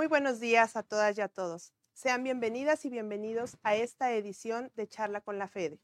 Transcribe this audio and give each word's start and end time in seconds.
Muy 0.00 0.06
buenos 0.06 0.40
días 0.40 0.76
a 0.76 0.82
todas 0.82 1.18
y 1.18 1.20
a 1.20 1.28
todos. 1.28 1.74
Sean 1.92 2.24
bienvenidas 2.24 2.86
y 2.86 2.88
bienvenidos 2.88 3.58
a 3.62 3.76
esta 3.76 4.14
edición 4.14 4.72
de 4.74 4.88
Charla 4.88 5.20
con 5.20 5.38
la 5.38 5.46
Fede. 5.46 5.78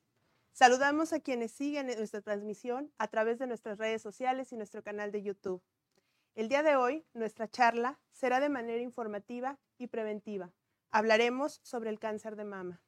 Saludamos 0.52 1.12
a 1.12 1.20
quienes 1.20 1.52
siguen 1.52 1.88
nuestra 1.88 2.22
transmisión 2.22 2.90
a 2.96 3.08
través 3.08 3.38
de 3.38 3.46
nuestras 3.46 3.76
redes 3.76 4.00
sociales 4.00 4.50
y 4.52 4.56
nuestro 4.56 4.82
canal 4.82 5.12
de 5.12 5.22
YouTube. 5.22 5.62
El 6.34 6.48
día 6.48 6.62
de 6.62 6.76
hoy, 6.76 7.04
nuestra 7.12 7.46
charla 7.46 8.00
será 8.10 8.40
de 8.40 8.48
manera 8.48 8.80
informativa 8.80 9.58
y 9.76 9.88
preventiva. 9.88 10.50
Hablaremos 10.90 11.60
sobre 11.62 11.90
el 11.90 11.98
cáncer 11.98 12.36
de 12.36 12.44
mama. 12.44 12.80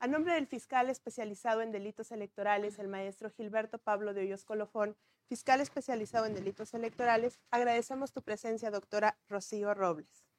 A 0.00 0.06
nombre 0.06 0.34
del 0.34 0.46
fiscal 0.46 0.90
especializado 0.90 1.62
en 1.62 1.72
delitos 1.72 2.12
electorales, 2.12 2.78
el 2.78 2.88
maestro 2.88 3.30
Gilberto 3.30 3.78
Pablo 3.78 4.12
de 4.12 4.20
Hoyos 4.20 4.44
Colofón, 4.44 4.98
fiscal 5.24 5.62
especializado 5.62 6.26
en 6.26 6.34
delitos 6.34 6.74
electorales, 6.74 7.40
agradecemos 7.50 8.12
tu 8.12 8.20
presencia, 8.20 8.70
doctora 8.70 9.16
Rocío 9.30 9.72
Robles. 9.72 10.31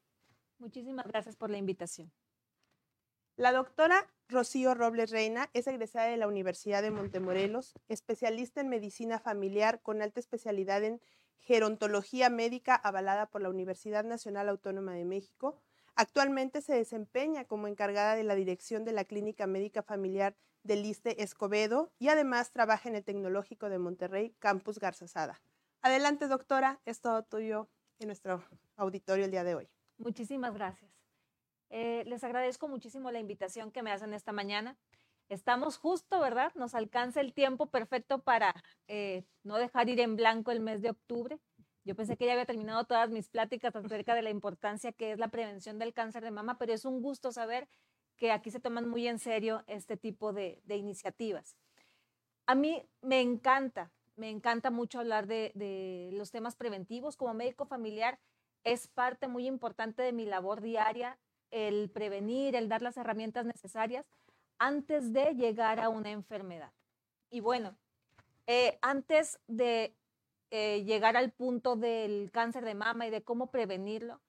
Muchísimas 0.64 1.06
gracias 1.08 1.36
por 1.36 1.50
la 1.50 1.58
invitación. 1.58 2.10
La 3.36 3.52
doctora 3.52 4.10
Rocío 4.30 4.74
Robles 4.74 5.12
Reina 5.12 5.50
es 5.52 5.68
egresada 5.68 6.06
de 6.06 6.16
la 6.16 6.26
Universidad 6.26 6.82
de 6.82 6.90
Montemorelos, 6.90 7.74
especialista 7.90 8.62
en 8.62 8.70
medicina 8.70 9.20
familiar 9.20 9.82
con 9.82 10.02
alta 10.02 10.22
especialidad 10.22 10.82
en 10.86 11.02
gerontología 11.40 12.30
médica 12.30 12.76
avalada 12.76 13.26
por 13.26 13.42
la 13.42 13.50
Universidad 13.50 14.06
Nacional 14.06 14.48
Autónoma 14.48 14.94
de 14.94 15.04
México. 15.04 15.60
Actualmente 15.96 16.62
se 16.62 16.76
desempeña 16.76 17.44
como 17.44 17.68
encargada 17.68 18.16
de 18.16 18.24
la 18.24 18.36
dirección 18.36 18.86
de 18.86 18.94
la 18.94 19.04
Clínica 19.04 19.48
Médica 19.48 19.84
Familiar 19.84 20.38
del 20.64 20.86
ISTE 20.86 21.22
Escobedo 21.22 21.92
y 22.00 22.08
además 22.08 22.52
trabaja 22.52 22.88
en 22.88 22.96
el 22.96 23.04
Tecnológico 23.04 23.70
de 23.70 23.80
Monterrey, 23.80 24.34
Campus 24.40 24.80
Garzazada. 24.80 25.42
Adelante, 25.82 26.30
doctora, 26.30 26.80
es 26.86 27.02
todo 27.02 27.22
tuyo 27.24 27.68
en 28.00 28.08
nuestro 28.08 28.42
auditorio 28.78 29.26
el 29.26 29.32
día 29.32 29.44
de 29.44 29.56
hoy. 29.56 29.73
Muchísimas 29.98 30.54
gracias. 30.54 30.92
Eh, 31.70 32.04
les 32.06 32.24
agradezco 32.24 32.68
muchísimo 32.68 33.12
la 33.12 33.20
invitación 33.20 33.72
que 33.72 33.82
me 33.82 33.92
hacen 33.92 34.14
esta 34.14 34.32
mañana. 34.32 34.78
Estamos 35.30 35.78
justo, 35.78 36.20
¿verdad? 36.20 36.52
Nos 36.56 36.76
alcanza 36.76 37.22
el 37.22 37.34
tiempo 37.34 37.68
perfecto 37.68 38.20
para 38.20 38.54
eh, 38.88 39.24
no 39.44 39.58
dejar 39.58 39.90
ir 39.90 40.00
en 40.00 40.16
blanco 40.16 40.52
el 40.52 40.60
mes 40.60 40.82
de 40.82 40.92
octubre. 40.92 41.40
Yo 41.86 41.96
pensé 41.96 42.16
que 42.16 42.26
ya 42.26 42.34
había 42.34 42.46
terminado 42.46 42.86
todas 42.86 43.10
mis 43.10 43.30
pláticas 43.30 43.76
acerca 43.76 44.16
de 44.16 44.22
la 44.22 44.30
importancia 44.30 44.92
que 44.92 45.12
es 45.12 45.20
la 45.20 45.30
prevención 45.30 45.80
del 45.80 45.94
cáncer 45.94 46.24
de 46.24 46.32
mama, 46.32 46.58
pero 46.58 46.74
es 46.74 46.86
un 46.86 47.02
gusto 47.02 47.32
saber 47.32 47.68
que 48.16 48.32
aquí 48.32 48.52
se 48.52 48.60
toman 48.60 48.88
muy 48.88 49.08
en 49.08 49.20
serio 49.20 49.64
este 49.68 49.98
tipo 49.98 50.32
de, 50.32 50.62
iniciativas. 50.68 51.58
A 52.46 52.56
mí 52.56 52.86
me 53.02 53.22
encanta, 53.22 53.92
me 54.16 54.30
encanta 54.30 54.70
mucho 54.70 55.00
hablar 55.00 55.28
de, 55.28 55.52
de 55.56 56.12
los 56.14 56.32
temas 56.32 56.56
preventivos. 56.56 57.18
Como 57.18 57.34
médico 57.34 57.66
familiar, 57.66 58.20
es 58.64 58.88
parte 58.88 59.28
muy 59.28 59.48
importante 59.48 60.02
de 60.02 60.14
mi 60.14 60.26
labor 60.26 60.62
diaria 60.62 61.18
el 61.52 61.90
prevenir, 61.90 62.56
el 62.56 62.70
dar 62.70 62.82
las 62.82 62.98
herramientas 62.98 63.46
necesarias 63.46 64.06
antes 64.58 65.14
de 65.14 65.36
llegar 65.36 65.80
a 65.80 65.90
una 65.90 66.10
enfermedad. 66.10 66.72
Y 67.30 67.42
bueno, 67.42 67.76
eh, 68.48 68.78
antes 68.82 69.40
de 69.48 69.96
eh, 70.52 70.84
llegar 70.84 71.18
al 71.18 71.32
punto 71.32 71.76
del 71.76 72.32
cáncer 72.32 72.66
de 72.66 72.76
mama 72.76 73.08
y 73.08 73.10
de 73.10 73.24
cómo 73.24 73.52
prevenirlo, 73.52 74.22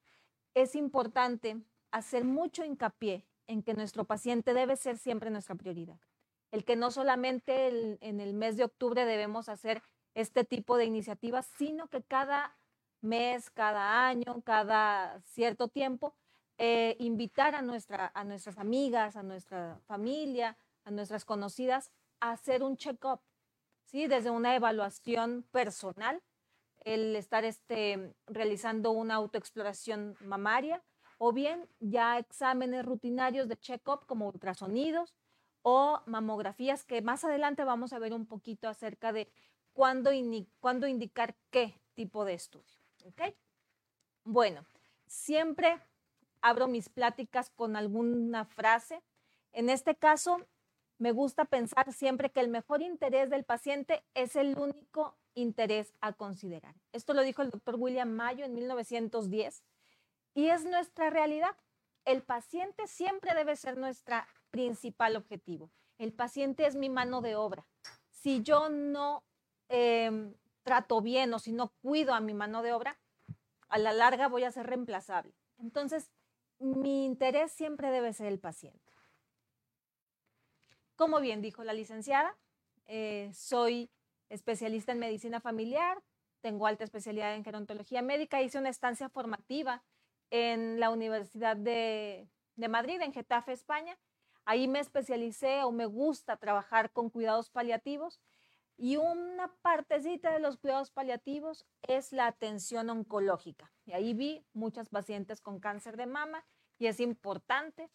es 0.53 0.75
importante 0.75 1.57
hacer 1.91 2.23
mucho 2.23 2.63
hincapié 2.63 3.25
en 3.47 3.61
que 3.63 3.73
nuestro 3.73 4.05
paciente 4.05 4.53
debe 4.53 4.75
ser 4.75 4.97
siempre 4.97 5.29
nuestra 5.29 5.55
prioridad. 5.55 5.99
El 6.51 6.63
que 6.63 6.75
no 6.75 6.91
solamente 6.91 7.97
en 8.01 8.19
el 8.19 8.33
mes 8.33 8.55
de 8.57 8.63
octubre 8.63 9.05
debemos 9.05 9.49
hacer 9.49 9.81
este 10.13 10.45
tipo 10.45 10.77
de 10.77 10.85
iniciativas, 10.85 11.45
sino 11.57 11.87
que 11.87 12.01
cada 12.01 12.55
mes, 13.05 13.49
cada 13.49 14.07
año, 14.07 14.41
cada 14.43 15.21
cierto 15.21 15.67
tiempo, 15.67 16.15
eh, 16.57 16.95
invitar 16.99 17.55
a, 17.55 17.61
nuestra, 17.61 18.11
a 18.13 18.23
nuestras 18.23 18.57
amigas, 18.57 19.15
a 19.15 19.23
nuestra 19.23 19.79
familia, 19.87 20.57
a 20.83 20.91
nuestras 20.91 21.25
conocidas 21.25 21.91
a 22.19 22.31
hacer 22.31 22.63
un 22.63 22.77
check-up, 22.77 23.19
¿sí? 23.85 24.07
Desde 24.07 24.29
una 24.29 24.55
evaluación 24.55 25.45
personal, 25.51 26.21
el 26.81 27.15
estar 27.15 27.43
este, 27.43 28.13
realizando 28.27 28.91
una 28.91 29.15
autoexploración 29.15 30.15
mamaria 30.21 30.83
o 31.17 31.33
bien 31.33 31.67
ya 31.79 32.17
exámenes 32.19 32.85
rutinarios 32.85 33.47
de 33.47 33.57
check-up 33.57 34.05
como 34.05 34.27
ultrasonidos 34.27 35.15
o 35.61 36.01
mamografías 36.05 36.85
que 36.85 37.01
más 37.01 37.23
adelante 37.23 37.63
vamos 37.63 37.91
a 37.91 37.99
ver 37.99 38.13
un 38.13 38.27
poquito 38.27 38.69
acerca 38.69 39.11
de 39.11 39.31
cuándo, 39.73 40.11
cuándo 40.59 40.87
indicar 40.87 41.35
qué 41.49 41.81
tipo 41.95 42.23
de 42.23 42.35
estudio. 42.35 42.74
¿Ok? 43.05 43.21
Bueno, 44.23 44.65
siempre 45.07 45.79
abro 46.41 46.67
mis 46.67 46.89
pláticas 46.89 47.49
con 47.49 47.75
alguna 47.75 48.45
frase. 48.45 49.01
En 49.51 49.69
este 49.69 49.95
caso, 49.95 50.45
me 50.97 51.11
gusta 51.11 51.45
pensar 51.45 51.91
siempre 51.93 52.31
que 52.31 52.39
el 52.39 52.49
mejor 52.49 52.81
interés 52.81 53.29
del 53.29 53.43
paciente 53.43 54.03
es 54.13 54.35
el 54.35 54.57
único 54.57 55.15
interés 55.33 55.93
a 56.01 56.13
considerar. 56.13 56.75
Esto 56.93 57.13
lo 57.13 57.21
dijo 57.21 57.41
el 57.41 57.49
doctor 57.49 57.75
William 57.77 58.09
Mayo 58.09 58.45
en 58.45 58.53
1910 58.53 59.63
y 60.33 60.47
es 60.47 60.65
nuestra 60.65 61.09
realidad. 61.09 61.55
El 62.05 62.21
paciente 62.21 62.87
siempre 62.87 63.33
debe 63.33 63.55
ser 63.55 63.77
nuestro 63.77 64.17
principal 64.51 65.15
objetivo. 65.15 65.69
El 65.97 66.13
paciente 66.13 66.65
es 66.65 66.75
mi 66.75 66.89
mano 66.89 67.21
de 67.21 67.35
obra. 67.35 67.65
Si 68.09 68.41
yo 68.41 68.69
no 68.69 69.23
em, 69.69 70.33
trato 70.65 70.99
bien 70.99 71.31
o 71.33 71.39
si 71.39 71.53
no 71.53 71.69
cuido 71.81 72.13
a 72.13 72.19
mi 72.19 72.33
mano 72.33 72.63
de 72.63 72.73
obra, 72.73 72.99
a 73.69 73.77
la 73.77 73.93
larga 73.93 74.27
voy 74.27 74.43
a 74.43 74.51
ser 74.51 74.65
reemplazable. 74.65 75.33
Entonces, 75.59 76.11
mi 76.59 77.05
interés 77.05 77.51
siempre 77.51 77.91
debe 77.91 78.11
ser 78.13 78.27
el 78.27 78.39
paciente. 78.39 78.91
Como 80.95 81.19
bien 81.21 81.41
dijo 81.41 81.63
la 81.63 81.73
licenciada, 81.73 82.35
eh, 82.87 83.29
soy 83.33 83.91
especialista 84.29 84.91
en 84.91 84.99
medicina 84.99 85.39
familiar, 85.39 86.01
tengo 86.41 86.65
alta 86.65 86.83
especialidad 86.83 87.35
en 87.35 87.43
gerontología 87.43 88.01
médica, 88.01 88.41
hice 88.41 88.57
una 88.57 88.69
estancia 88.69 89.07
formativa 89.07 89.83
en 90.31 90.79
la 90.79 90.89
Universidad 90.89 91.55
de, 91.55 92.27
de 92.55 92.67
Madrid, 92.69 92.99
en 93.01 93.13
Getafe, 93.13 93.51
España. 93.51 93.97
Ahí 94.45 94.67
me 94.67 94.79
especialicé 94.79 95.63
o 95.63 95.71
me 95.71 95.85
gusta 95.85 96.37
trabajar 96.37 96.91
con 96.91 97.09
cuidados 97.11 97.51
paliativos 97.51 98.19
y 98.77 98.97
una 98.97 99.53
partecita 99.61 100.33
de 100.33 100.39
los 100.39 100.57
cuidados 100.57 100.91
paliativos 100.91 101.65
es 101.83 102.11
la 102.11 102.27
atención 102.27 102.89
oncológica. 102.89 103.71
Y 103.85 103.93
ahí 103.93 104.13
vi 104.13 104.45
muchas 104.53 104.89
pacientes 104.89 105.41
con 105.41 105.59
cáncer 105.59 105.95
de 105.97 106.07
mama 106.07 106.45
y 106.77 106.87
es 106.87 106.99
importante 106.99 107.89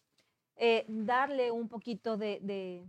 eh, 0.55 0.85
darle 0.87 1.51
un 1.51 1.67
poquito 1.69 2.17
de, 2.17 2.85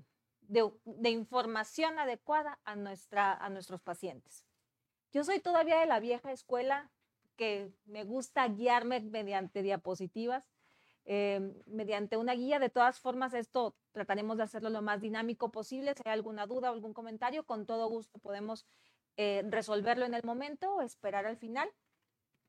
información 1.05 1.99
adecuada 1.99 2.59
a 2.65 2.77
nuestros 3.51 3.83
pacientes. 3.83 4.47
Yo 5.13 5.25
soy 5.25 5.41
todavía 5.41 5.79
de 5.81 5.87
la 5.87 6.01
vieja 6.01 6.33
escuela 6.33 6.91
que 7.37 7.73
me 7.85 8.05
gusta 8.05 8.49
guiarme 8.49 9.01
mediante 9.01 9.63
diapositivas 9.63 10.52
eh, 11.05 11.41
mediante 11.67 12.17
una 12.17 12.35
guía. 12.35 12.59
De 12.59 12.71
todas 12.71 13.01
formas, 13.01 13.35
esto 13.35 13.75
trataremos 13.93 14.37
de 14.37 14.45
hacerlo 14.45 14.71
lo 14.71 14.83
más 14.83 15.01
dinámico 15.01 15.51
posible. 15.51 15.95
Si 15.95 16.03
hay 16.05 16.13
alguna 16.13 16.47
duda 16.47 16.71
o 16.71 16.75
algún 16.75 16.95
comentario, 16.95 17.45
con 17.45 17.67
todo 17.67 17.89
gusto 17.89 18.19
podemos 18.19 18.67
eh, 19.17 19.43
resolverlo 19.49 20.05
en 20.05 20.15
el 20.15 20.23
momento 20.25 20.75
o 20.75 20.83
esperar 20.83 21.27
al 21.27 21.37
final 21.37 21.69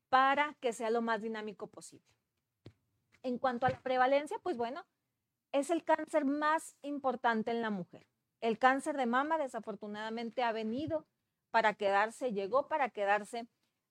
para 0.08 0.56
que 0.60 0.72
sea 0.72 0.90
lo 0.90 1.02
más 1.02 1.20
dinámico 1.22 1.66
posible. 1.66 2.06
En 3.22 3.38
cuanto 3.38 3.66
a 3.66 3.70
la 3.70 3.80
prevalencia, 3.80 4.38
pues 4.42 4.56
bueno, 4.56 4.84
es 5.52 5.70
el 5.70 5.84
cáncer 5.84 6.24
más 6.24 6.76
importante 6.82 7.50
en 7.50 7.62
la 7.62 7.70
mujer. 7.70 8.06
El 8.40 8.58
cáncer 8.58 8.96
de 8.96 9.06
mama 9.06 9.38
desafortunadamente 9.38 10.42
ha 10.42 10.52
venido 10.52 11.06
para 11.50 11.74
quedarse, 11.74 12.32
llegó 12.32 12.68
para 12.68 12.90
quedarse 12.90 13.46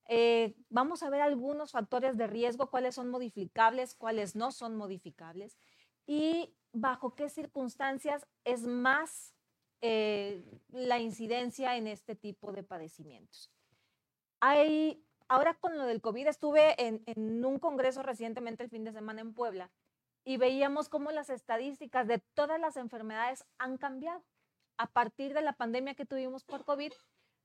eh, 0.07 0.55
vamos 0.69 1.01
a 1.03 1.09
ver 1.09 1.21
algunos 1.21 1.71
factores 1.71 2.17
de 2.17 2.27
riesgo, 2.27 2.69
cuáles 2.69 2.95
son 2.95 3.09
modificables, 3.09 3.95
cuáles 3.95 4.35
no 4.35 4.51
son 4.51 4.75
modificables 4.75 5.57
y 6.05 6.53
bajo 6.73 7.15
qué 7.15 7.29
circunstancias 7.29 8.27
es 8.43 8.63
más 8.63 9.33
eh, 9.81 10.43
la 10.69 10.99
incidencia 10.99 11.77
en 11.77 11.87
este 11.87 12.15
tipo 12.15 12.51
de 12.51 12.63
padecimientos. 12.63 13.51
Hay, 14.41 15.05
ahora 15.29 15.53
con 15.53 15.77
lo 15.77 15.85
del 15.85 16.01
COVID 16.01 16.27
estuve 16.27 16.81
en, 16.85 17.03
en 17.05 17.45
un 17.45 17.59
congreso 17.59 18.03
recientemente 18.03 18.63
el 18.63 18.69
fin 18.69 18.83
de 18.83 18.91
semana 18.91 19.21
en 19.21 19.33
Puebla 19.33 19.71
y 20.25 20.37
veíamos 20.37 20.89
cómo 20.89 21.11
las 21.11 21.29
estadísticas 21.29 22.07
de 22.07 22.19
todas 22.33 22.59
las 22.59 22.75
enfermedades 22.75 23.45
han 23.57 23.77
cambiado. 23.77 24.23
A 24.77 24.87
partir 24.87 25.33
de 25.33 25.41
la 25.41 25.53
pandemia 25.53 25.95
que 25.95 26.05
tuvimos 26.05 26.43
por 26.43 26.65
COVID, 26.65 26.91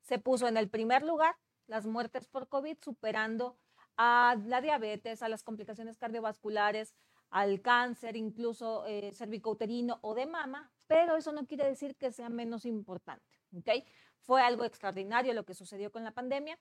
se 0.01 0.19
puso 0.19 0.49
en 0.49 0.57
el 0.57 0.71
primer 0.71 1.03
lugar 1.03 1.37
las 1.69 1.87
muertes 1.87 2.27
por 2.27 2.49
COVID, 2.49 2.79
superando 2.83 3.57
a 3.97 4.37
la 4.47 4.61
diabetes, 4.61 5.23
a 5.23 5.29
las 5.29 5.43
complicaciones 5.43 5.97
cardiovasculares, 5.97 6.95
al 7.31 7.61
cáncer, 7.61 8.17
incluso 8.17 8.87
eh, 8.87 9.13
cervicouterino 9.13 9.99
o 10.03 10.15
de 10.15 10.27
mama, 10.27 10.73
pero 10.87 11.17
eso 11.17 11.33
no 11.33 11.47
quiere 11.47 11.67
decir 11.67 11.95
que 11.97 12.11
sea 12.11 12.29
menos 12.29 12.65
importante. 12.65 13.39
¿okay? 13.57 13.85
Fue 14.21 14.41
algo 14.43 14.65
extraordinario 14.65 15.35
lo 15.35 15.45
que 15.45 15.55
sucedió 15.55 15.93
con 15.93 16.05
la 16.05 16.13
pandemia, 16.13 16.59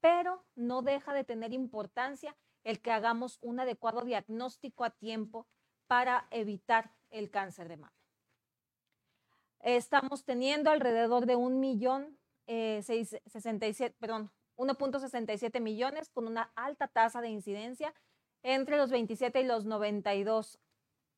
pero 0.00 0.44
no 0.54 0.82
deja 0.82 1.12
de 1.12 1.24
tener 1.24 1.52
importancia 1.52 2.36
el 2.64 2.80
que 2.80 2.90
hagamos 2.90 3.38
un 3.40 3.60
adecuado 3.60 4.02
diagnóstico 4.02 4.84
a 4.84 4.90
tiempo 4.90 5.46
para 5.86 6.26
evitar 6.30 6.92
el 7.10 7.30
cáncer 7.30 7.68
de 7.68 7.76
mama. 7.76 7.94
Estamos 9.60 10.24
teniendo 10.24 10.70
alrededor 10.70 11.26
de 11.26 11.36
un 11.36 11.60
millón, 11.60 12.18
eh, 12.46 12.82
perdón, 13.98 14.30
1.67 14.58 15.60
millones 15.60 16.10
con 16.10 16.26
una 16.26 16.52
alta 16.54 16.88
tasa 16.88 17.20
de 17.22 17.28
incidencia 17.28 17.94
entre 18.42 18.76
los 18.76 18.90
27 18.90 19.40
y 19.40 19.44
los 19.44 19.64
92 19.64 20.58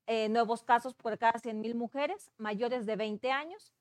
eh, 0.07 0.29
nuevos 0.29 0.63
casos 0.63 0.95
por 0.95 1.19
cada 1.19 1.39
100 1.39 1.61
mil 1.61 1.75
mujeres 1.75 2.31
mayores 2.37 2.87
de 2.87 2.97
20 2.97 3.31
años, 3.31 3.73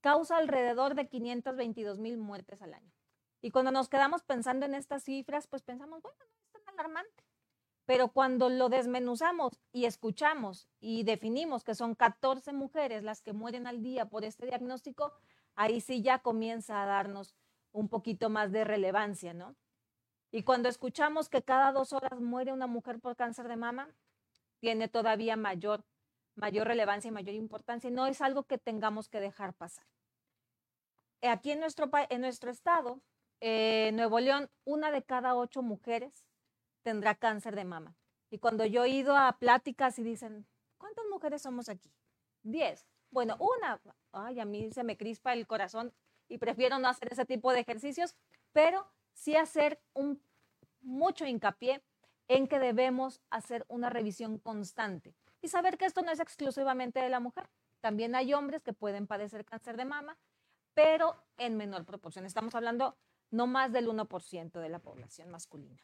causa 0.00 0.36
alrededor 0.36 0.94
de 0.94 1.08
522 1.08 1.98
mil 1.98 2.18
muertes 2.18 2.62
al 2.62 2.74
año. 2.74 2.92
Y 3.40 3.50
cuando 3.50 3.70
nos 3.70 3.88
quedamos 3.88 4.22
pensando 4.22 4.66
en 4.66 4.74
estas 4.74 5.04
cifras, 5.04 5.46
pues 5.46 5.62
pensamos, 5.62 6.02
bueno, 6.02 6.18
no 6.18 6.58
es 6.58 6.64
tan 6.64 6.74
alarmante. 6.74 7.24
Pero 7.86 8.08
cuando 8.08 8.48
lo 8.48 8.68
desmenuzamos 8.68 9.60
y 9.72 9.86
escuchamos 9.86 10.68
y 10.80 11.04
definimos 11.04 11.64
que 11.64 11.74
son 11.74 11.94
14 11.94 12.52
mujeres 12.52 13.02
las 13.02 13.22
que 13.22 13.32
mueren 13.32 13.66
al 13.66 13.82
día 13.82 14.06
por 14.06 14.24
este 14.24 14.46
diagnóstico, 14.46 15.12
ahí 15.54 15.80
sí 15.80 16.02
ya 16.02 16.18
comienza 16.18 16.82
a 16.82 16.86
darnos 16.86 17.34
un 17.72 17.88
poquito 17.88 18.30
más 18.30 18.52
de 18.52 18.64
relevancia, 18.64 19.34
¿no? 19.34 19.56
Y 20.30 20.42
cuando 20.42 20.68
escuchamos 20.68 21.28
que 21.28 21.42
cada 21.42 21.72
dos 21.72 21.92
horas 21.92 22.20
muere 22.20 22.52
una 22.52 22.66
mujer 22.66 23.00
por 23.00 23.16
cáncer 23.16 23.48
de 23.48 23.56
mama, 23.56 23.88
tiene 24.60 24.88
todavía 24.88 25.36
mayor, 25.36 25.84
mayor 26.34 26.66
relevancia 26.66 27.08
y 27.08 27.12
mayor 27.12 27.34
importancia. 27.34 27.90
No 27.90 28.06
es 28.06 28.20
algo 28.20 28.44
que 28.44 28.58
tengamos 28.58 29.08
que 29.08 29.20
dejar 29.20 29.54
pasar. 29.54 29.86
Aquí 31.22 31.50
en 31.50 31.60
nuestro, 31.60 31.90
en 32.10 32.20
nuestro 32.20 32.50
estado, 32.50 33.00
eh, 33.40 33.90
Nuevo 33.94 34.20
León, 34.20 34.50
una 34.64 34.90
de 34.90 35.02
cada 35.02 35.34
ocho 35.34 35.62
mujeres 35.62 36.26
tendrá 36.82 37.14
cáncer 37.14 37.56
de 37.56 37.64
mama. 37.64 37.96
Y 38.30 38.38
cuando 38.38 38.66
yo 38.66 38.84
he 38.84 38.90
ido 38.90 39.16
a 39.16 39.38
pláticas 39.38 39.98
y 39.98 40.02
dicen, 40.02 40.46
¿cuántas 40.76 41.04
mujeres 41.10 41.42
somos 41.42 41.68
aquí? 41.68 41.92
Diez. 42.42 42.86
Bueno, 43.10 43.36
una, 43.40 43.80
ay, 44.12 44.38
a 44.38 44.44
mí 44.44 44.70
se 44.72 44.84
me 44.84 44.98
crispa 44.98 45.32
el 45.32 45.46
corazón 45.46 45.94
y 46.28 46.38
prefiero 46.38 46.78
no 46.78 46.88
hacer 46.88 47.12
ese 47.12 47.24
tipo 47.24 47.52
de 47.52 47.60
ejercicios, 47.60 48.14
pero 48.52 48.86
sí 49.12 49.36
hacer 49.36 49.80
un 49.94 50.22
mucho 50.80 51.26
hincapié 51.26 51.82
en 52.28 52.46
que 52.46 52.58
debemos 52.58 53.20
hacer 53.30 53.64
una 53.68 53.90
revisión 53.90 54.38
constante 54.38 55.14
y 55.40 55.48
saber 55.48 55.78
que 55.78 55.86
esto 55.86 56.02
no 56.02 56.10
es 56.10 56.20
exclusivamente 56.20 57.00
de 57.00 57.08
la 57.08 57.20
mujer. 57.20 57.48
También 57.80 58.14
hay 58.14 58.34
hombres 58.34 58.62
que 58.62 58.72
pueden 58.72 59.06
padecer 59.06 59.44
cáncer 59.44 59.76
de 59.76 59.84
mama, 59.84 60.18
pero 60.74 61.24
en 61.36 61.56
menor 61.56 61.84
proporción. 61.84 62.26
Estamos 62.26 62.54
hablando 62.54 62.96
no 63.30 63.46
más 63.46 63.72
del 63.72 63.88
1% 63.88 64.60
de 64.60 64.68
la 64.68 64.78
población 64.78 65.30
masculina. 65.30 65.82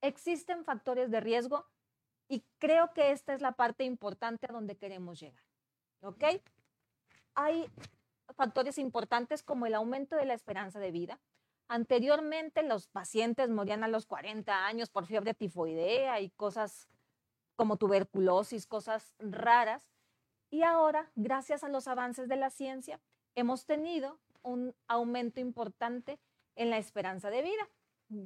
Existen 0.00 0.64
factores 0.64 1.10
de 1.10 1.20
riesgo 1.20 1.66
y 2.28 2.44
creo 2.58 2.92
que 2.92 3.12
esta 3.12 3.34
es 3.34 3.40
la 3.40 3.52
parte 3.52 3.84
importante 3.84 4.46
a 4.48 4.52
donde 4.52 4.76
queremos 4.76 5.20
llegar. 5.20 5.44
¿Ok? 6.00 6.24
Hay 7.34 7.70
factores 8.34 8.78
importantes 8.78 9.42
como 9.42 9.66
el 9.66 9.74
aumento 9.74 10.16
de 10.16 10.24
la 10.24 10.34
esperanza 10.34 10.80
de 10.80 10.90
vida. 10.90 11.20
Anteriormente 11.68 12.62
los 12.62 12.86
pacientes 12.86 13.50
morían 13.50 13.82
a 13.84 13.88
los 13.88 14.06
40 14.06 14.66
años 14.66 14.88
por 14.90 15.06
fiebre 15.06 15.34
tifoidea 15.34 16.20
y 16.20 16.30
cosas 16.30 16.88
como 17.56 17.76
tuberculosis, 17.76 18.66
cosas 18.66 19.14
raras. 19.18 19.90
Y 20.50 20.62
ahora, 20.62 21.10
gracias 21.16 21.64
a 21.64 21.68
los 21.68 21.88
avances 21.88 22.28
de 22.28 22.36
la 22.36 22.50
ciencia, 22.50 23.00
hemos 23.34 23.66
tenido 23.66 24.20
un 24.42 24.74
aumento 24.86 25.40
importante 25.40 26.20
en 26.54 26.70
la 26.70 26.78
esperanza 26.78 27.30
de 27.30 27.42
vida. 27.42 27.68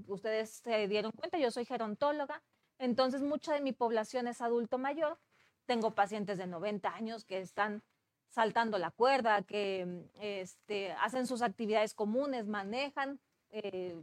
Ustedes 0.06 0.50
se 0.50 0.86
dieron 0.88 1.12
cuenta, 1.12 1.38
yo 1.38 1.50
soy 1.50 1.64
gerontóloga, 1.64 2.42
entonces 2.78 3.22
mucha 3.22 3.54
de 3.54 3.62
mi 3.62 3.72
población 3.72 4.28
es 4.28 4.42
adulto 4.42 4.76
mayor. 4.76 5.18
Tengo 5.64 5.94
pacientes 5.94 6.36
de 6.36 6.46
90 6.46 6.94
años 6.94 7.24
que 7.24 7.40
están 7.40 7.82
saltando 8.30 8.78
la 8.78 8.90
cuerda, 8.90 9.42
que 9.42 10.08
este, 10.20 10.92
hacen 10.92 11.26
sus 11.26 11.42
actividades 11.42 11.94
comunes, 11.94 12.46
manejan 12.46 13.20
eh, 13.50 14.00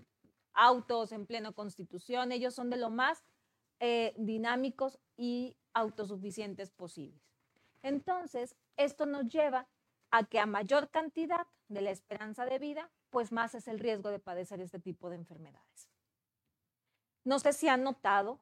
autos 0.53 1.11
en 1.11 1.25
pleno 1.25 1.53
constitución. 1.53 2.31
Ellos 2.31 2.53
son 2.53 2.69
de 2.69 2.77
lo 2.77 2.89
más 2.89 3.23
eh, 3.79 4.13
dinámicos 4.17 4.99
y 5.15 5.55
autosuficientes 5.73 6.71
posibles. 6.71 7.21
Entonces, 7.81 8.55
esto 8.75 9.05
nos 9.05 9.27
lleva 9.27 9.67
a 10.11 10.23
que 10.23 10.39
a 10.39 10.45
mayor 10.45 10.89
cantidad 10.89 11.47
de 11.69 11.81
la 11.81 11.91
esperanza 11.91 12.45
de 12.45 12.59
vida, 12.59 12.89
pues 13.09 13.31
más 13.31 13.55
es 13.55 13.67
el 13.67 13.79
riesgo 13.79 14.09
de 14.09 14.19
padecer 14.19 14.61
este 14.61 14.79
tipo 14.79 15.09
de 15.09 15.15
enfermedades. 15.15 15.89
No 17.23 17.39
sé 17.39 17.53
si 17.53 17.67
han 17.67 17.83
notado, 17.83 18.39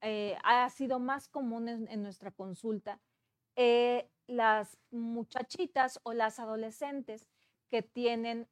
eh, 0.00 0.36
ha 0.42 0.68
sido 0.70 0.98
más 0.98 1.28
común 1.28 1.68
en, 1.68 2.02
nuestra 2.02 2.30
consulta 2.30 3.00
eh, 3.56 4.10
las 4.26 4.78
muchachitas 4.90 6.00
o 6.02 6.12
las 6.12 6.38
adolescentes 6.38 7.26
que 7.68 7.82
tienen 7.82 8.48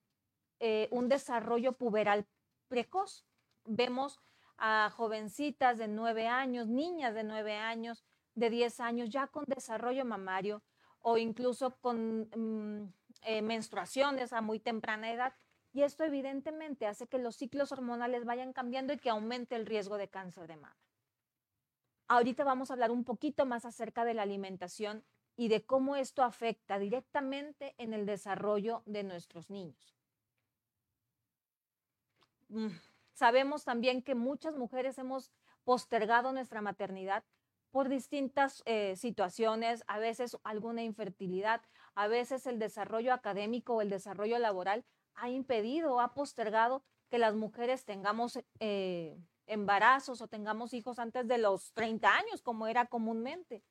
eh, 0.60 0.88
un 0.90 1.08
desarrollo 1.08 1.72
puberal 1.72 2.26
precoz. 2.68 3.24
Vemos 3.64 4.20
a 4.56 4.90
jovencitas 4.94 5.78
de 5.78 5.88
9 5.88 6.28
años, 6.28 6.68
niñas 6.68 7.14
de 7.14 7.24
9 7.24 7.56
años, 7.56 8.04
de 8.34 8.50
10 8.50 8.80
años, 8.80 9.10
ya 9.10 9.26
con 9.26 9.44
desarrollo 9.46 10.04
mamario 10.04 10.62
o 11.00 11.18
incluso 11.18 11.76
con 11.80 12.28
mm, 12.34 12.92
eh, 13.22 13.42
menstruaciones 13.42 14.32
a 14.32 14.40
muy 14.40 14.58
temprana 14.58 15.12
edad. 15.12 15.34
Y 15.72 15.82
esto 15.82 16.04
evidentemente 16.04 16.86
hace 16.86 17.08
que 17.08 17.18
los 17.18 17.36
ciclos 17.36 17.72
hormonales 17.72 18.24
vayan 18.24 18.52
cambiando 18.52 18.92
y 18.92 18.98
que 18.98 19.10
aumente 19.10 19.56
el 19.56 19.66
riesgo 19.66 19.98
de 19.98 20.08
cáncer 20.08 20.46
de 20.46 20.56
mama. 20.56 20.76
Ahorita 22.06 22.44
vamos 22.44 22.70
a 22.70 22.74
hablar 22.74 22.90
un 22.90 23.04
poquito 23.04 23.44
más 23.44 23.64
acerca 23.64 24.04
de 24.04 24.14
la 24.14 24.22
alimentación 24.22 25.04
y 25.36 25.48
de 25.48 25.64
cómo 25.64 25.96
esto 25.96 26.22
afecta 26.22 26.78
directamente 26.78 27.74
en 27.78 27.92
el 27.92 28.06
desarrollo 28.06 28.82
de 28.86 29.02
nuestros 29.02 29.50
niños. 29.50 29.96
Mm, 32.48 32.68
sabemos 33.12 33.64
también 33.64 34.02
que 34.02 34.14
muchas 34.14 34.56
mujeres 34.56 34.98
hemos 34.98 35.32
postergado 35.64 36.32
nuestra 36.32 36.60
maternidad 36.60 37.24
por 37.70 37.88
distintas 37.88 38.62
eh, 38.66 38.94
situaciones, 38.96 39.82
a 39.88 39.98
veces 39.98 40.38
alguna 40.44 40.84
infertilidad, 40.84 41.60
a 41.96 42.06
veces 42.06 42.46
el 42.46 42.60
desarrollo 42.60 43.12
académico 43.12 43.74
o 43.74 43.80
el 43.80 43.90
desarrollo 43.90 44.38
laboral 44.38 44.84
ha 45.14 45.28
impedido, 45.30 46.00
ha 46.00 46.14
postergado 46.14 46.84
que 47.10 47.18
las 47.18 47.34
mujeres 47.34 47.84
tengamos 47.84 48.38
eh, 48.60 49.18
embarazos 49.46 50.20
o 50.20 50.28
tengamos 50.28 50.72
hijos 50.72 51.00
antes 51.00 51.26
de 51.26 51.38
los 51.38 51.72
30 51.72 52.16
años, 52.16 52.42
como 52.42 52.68
era 52.68 52.86
comúnmente 52.86 53.64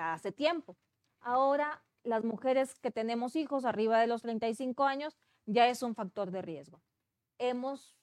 hace 0.00 0.32
tiempo. 0.32 0.76
Ahora, 1.20 1.82
las 2.02 2.24
mujeres 2.24 2.78
que 2.80 2.90
tenemos 2.90 3.36
hijos 3.36 3.64
arriba 3.64 4.00
de 4.00 4.06
los 4.06 4.22
35 4.22 4.84
años 4.84 5.16
ya 5.46 5.68
es 5.68 5.82
un 5.82 5.94
factor 5.94 6.30
de 6.30 6.42
riesgo. 6.42 6.80
Hemos 7.38 7.96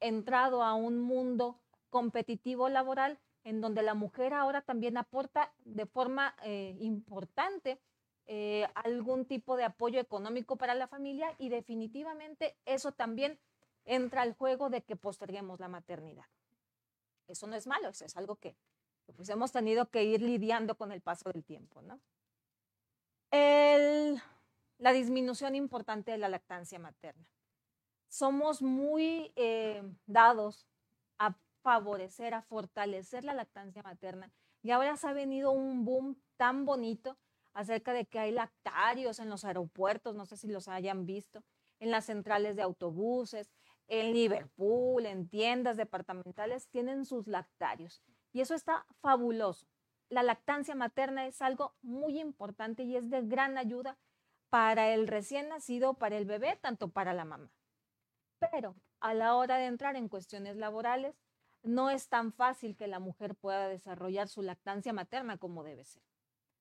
entrado 0.00 0.62
a 0.62 0.74
un 0.74 1.00
mundo 1.00 1.58
competitivo 1.90 2.68
laboral 2.68 3.18
en 3.44 3.60
donde 3.60 3.82
la 3.82 3.94
mujer 3.94 4.34
ahora 4.34 4.62
también 4.62 4.96
aporta 4.96 5.52
de 5.64 5.86
forma 5.86 6.34
eh, 6.42 6.76
importante 6.80 7.80
eh, 8.26 8.66
algún 8.74 9.24
tipo 9.26 9.56
de 9.56 9.64
apoyo 9.64 10.00
económico 10.00 10.56
para 10.56 10.74
la 10.74 10.86
familia 10.86 11.34
y 11.38 11.48
definitivamente 11.48 12.56
eso 12.64 12.92
también 12.92 13.38
entra 13.84 14.22
al 14.22 14.34
juego 14.34 14.70
de 14.70 14.82
que 14.82 14.94
posterguemos 14.94 15.58
la 15.58 15.68
maternidad. 15.68 16.26
Eso 17.26 17.46
no 17.46 17.56
es 17.56 17.66
malo, 17.66 17.88
eso 17.88 18.04
es 18.04 18.16
algo 18.16 18.36
que 18.36 18.54
pues 19.12 19.28
hemos 19.28 19.50
tenido 19.50 19.90
que 19.90 20.04
ir 20.04 20.22
lidiando 20.22 20.76
con 20.76 20.92
el 20.92 21.00
paso 21.00 21.30
del 21.32 21.44
tiempo, 21.44 21.82
¿no? 21.82 22.00
la 24.82 24.92
disminución 24.92 25.54
importante 25.54 26.10
de 26.10 26.18
la 26.18 26.28
lactancia 26.28 26.78
materna. 26.78 27.24
Somos 28.08 28.60
muy 28.60 29.32
eh, 29.36 29.82
dados 30.06 30.66
a 31.18 31.36
favorecer, 31.62 32.34
a 32.34 32.42
fortalecer 32.42 33.24
la 33.24 33.32
lactancia 33.32 33.82
materna. 33.82 34.30
Y 34.62 34.72
ahora 34.72 34.96
se 34.96 35.08
ha 35.08 35.12
venido 35.12 35.52
un 35.52 35.84
boom 35.84 36.16
tan 36.36 36.64
bonito 36.64 37.16
acerca 37.54 37.92
de 37.92 38.06
que 38.06 38.18
hay 38.18 38.32
lactarios 38.32 39.20
en 39.20 39.30
los 39.30 39.44
aeropuertos, 39.44 40.16
no 40.16 40.26
sé 40.26 40.36
si 40.36 40.48
los 40.48 40.68
hayan 40.68 41.06
visto, 41.06 41.44
en 41.78 41.90
las 41.90 42.06
centrales 42.06 42.56
de 42.56 42.62
autobuses, 42.62 43.52
en 43.86 44.12
Liverpool, 44.12 45.06
en 45.06 45.28
tiendas 45.28 45.76
departamentales, 45.76 46.68
tienen 46.68 47.04
sus 47.04 47.26
lactarios. 47.28 48.02
Y 48.32 48.40
eso 48.40 48.54
está 48.54 48.86
fabuloso. 49.00 49.66
La 50.08 50.22
lactancia 50.22 50.74
materna 50.74 51.26
es 51.26 51.40
algo 51.40 51.74
muy 51.82 52.20
importante 52.20 52.82
y 52.82 52.96
es 52.96 53.08
de 53.10 53.22
gran 53.22 53.56
ayuda 53.56 53.98
para 54.50 54.92
el 54.92 55.08
recién 55.08 55.48
nacido, 55.48 55.94
para 55.94 56.16
el 56.16 56.26
bebé, 56.26 56.58
tanto 56.60 56.88
para 56.88 57.14
la 57.14 57.24
mamá. 57.24 57.50
Pero 58.50 58.74
a 59.00 59.14
la 59.14 59.36
hora 59.36 59.56
de 59.56 59.66
entrar 59.66 59.96
en 59.96 60.08
cuestiones 60.08 60.56
laborales, 60.56 61.14
no 61.62 61.90
es 61.90 62.08
tan 62.08 62.32
fácil 62.32 62.76
que 62.76 62.88
la 62.88 62.98
mujer 62.98 63.34
pueda 63.34 63.68
desarrollar 63.68 64.28
su 64.28 64.42
lactancia 64.42 64.92
materna 64.92 65.38
como 65.38 65.62
debe 65.62 65.84
ser. 65.84 66.02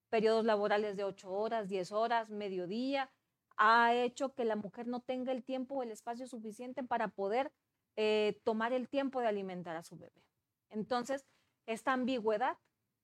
Periodos 0.09 0.45
laborales 0.45 0.95
de 0.95 1.03
8 1.03 1.31
horas, 1.31 1.69
10 1.69 1.91
horas, 1.91 2.29
mediodía, 2.29 3.11
ha 3.57 3.93
hecho 3.93 4.33
que 4.33 4.45
la 4.45 4.55
mujer 4.55 4.87
no 4.87 5.01
tenga 5.01 5.31
el 5.31 5.43
tiempo 5.43 5.75
o 5.75 5.83
el 5.83 5.91
espacio 5.91 6.27
suficiente 6.27 6.83
para 6.83 7.09
poder 7.09 7.51
eh, 7.95 8.39
tomar 8.43 8.73
el 8.73 8.87
tiempo 8.87 9.21
de 9.21 9.27
alimentar 9.27 9.75
a 9.75 9.83
su 9.83 9.97
bebé. 9.97 10.23
Entonces, 10.69 11.25
esta 11.71 11.93
ambigüedad 11.93 12.57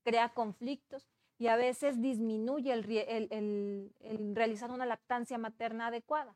crea 0.04 0.30
conflictos 0.30 1.08
y 1.38 1.48
a 1.48 1.56
veces 1.56 2.02
disminuye 2.02 2.74
el, 2.74 4.36
realizar 4.36 4.72
una 4.72 4.86
lactancia 4.86 5.38
materna 5.38 5.88
adecuada. 5.88 6.36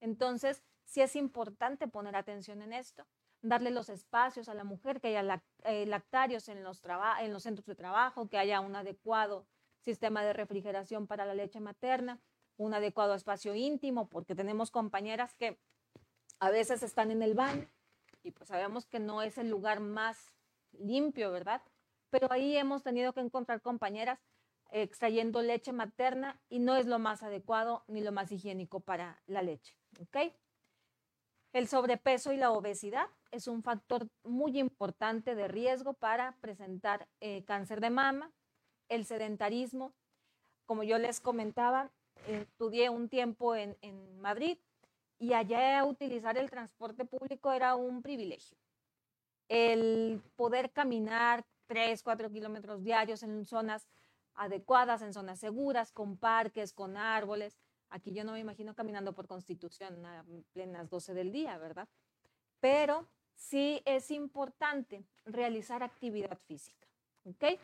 Entonces, 0.00 0.62
sí 0.84 1.00
es 1.02 1.16
importante 1.16 1.88
poner 1.88 2.16
atención 2.16 2.62
en 2.62 2.72
esto, 2.72 3.06
darle 3.42 3.70
los 3.70 3.88
espacios 3.88 4.48
a 4.48 4.54
la 4.54 4.64
mujer, 4.64 5.00
que 5.00 5.16
haya 5.16 5.42
eh, 5.64 5.84
lactarios 5.86 6.48
en 6.48 6.62
los, 6.62 6.82
en 7.20 7.32
los 7.32 7.42
centros 7.42 7.66
de 7.66 7.74
trabajo, 7.74 8.28
que 8.28 8.38
haya 8.38 8.60
un 8.60 8.74
adecuado 8.74 9.46
sistema 9.80 10.22
de 10.22 10.32
refrigeración 10.32 11.06
para 11.06 11.26
la 11.26 11.34
leche 11.34 11.60
materna, 11.60 12.20
un 12.56 12.74
adecuado 12.74 13.14
espacio 13.14 13.54
íntimo, 13.54 14.08
porque 14.08 14.34
tenemos 14.34 14.70
compañeras 14.70 15.34
que 15.34 15.58
a 16.40 16.50
veces 16.50 16.82
están 16.82 17.10
en 17.10 17.22
el 17.22 17.34
baño 17.34 17.68
y 18.22 18.30
pues 18.30 18.48
sabemos 18.48 18.86
que 18.86 19.00
no 19.00 19.22
es 19.22 19.38
el 19.38 19.48
lugar 19.48 19.80
más 19.80 20.32
limpio, 20.72 21.30
¿verdad? 21.32 21.62
Pero 22.10 22.30
ahí 22.30 22.56
hemos 22.56 22.82
tenido 22.82 23.12
que 23.12 23.20
encontrar 23.20 23.60
compañeras 23.60 24.18
extrayendo 24.70 25.42
leche 25.42 25.72
materna 25.72 26.40
y 26.48 26.58
no 26.58 26.76
es 26.76 26.86
lo 26.86 26.98
más 26.98 27.22
adecuado 27.22 27.84
ni 27.86 28.00
lo 28.00 28.12
más 28.12 28.30
higiénico 28.32 28.80
para 28.80 29.22
la 29.26 29.42
leche, 29.42 29.74
¿ok? 30.00 30.32
El 31.52 31.68
sobrepeso 31.68 32.32
y 32.32 32.36
la 32.36 32.50
obesidad 32.50 33.06
es 33.30 33.48
un 33.48 33.62
factor 33.62 34.08
muy 34.22 34.58
importante 34.58 35.34
de 35.34 35.48
riesgo 35.48 35.94
para 35.94 36.36
presentar 36.40 37.08
eh, 37.20 37.44
cáncer 37.44 37.80
de 37.80 37.90
mama. 37.90 38.30
El 38.88 39.06
sedentarismo, 39.06 39.94
como 40.66 40.82
yo 40.82 40.98
les 40.98 41.20
comentaba, 41.20 41.90
estudié 42.26 42.90
un 42.90 43.08
tiempo 43.08 43.56
en 43.56 43.76
Madrid 44.20 44.58
y 45.18 45.32
allá 45.32 45.84
utilizar 45.84 46.36
el 46.38 46.50
transporte 46.50 47.04
público 47.04 47.52
era 47.52 47.74
un 47.74 48.02
privilegio. 48.02 48.56
El 49.48 50.22
poder 50.36 50.70
caminar 50.70 51.44
3, 51.66 52.02
4 52.02 52.30
kilómetros 52.30 52.82
diarios 52.82 53.22
en 53.22 53.46
zonas 53.46 53.88
adecuadas, 54.34 55.02
en 55.02 55.12
zonas 55.12 55.40
seguras, 55.40 55.92
con 55.92 56.16
parques, 56.16 56.72
con 56.72 56.96
árboles. 56.96 57.58
Aquí 57.90 58.12
yo 58.12 58.24
no 58.24 58.32
me 58.32 58.40
imagino 58.40 58.74
caminando 58.74 59.14
por 59.14 59.26
Constitución 59.26 60.04
a 60.04 60.24
plenas 60.52 60.90
12 60.90 61.14
del 61.14 61.32
día, 61.32 61.58
¿verdad? 61.58 61.88
Pero 62.60 63.08
sí 63.34 63.82
es 63.84 64.10
importante 64.10 65.04
realizar 65.24 65.82
actividad 65.82 66.38
física, 66.38 66.86
¿ok? 67.24 67.58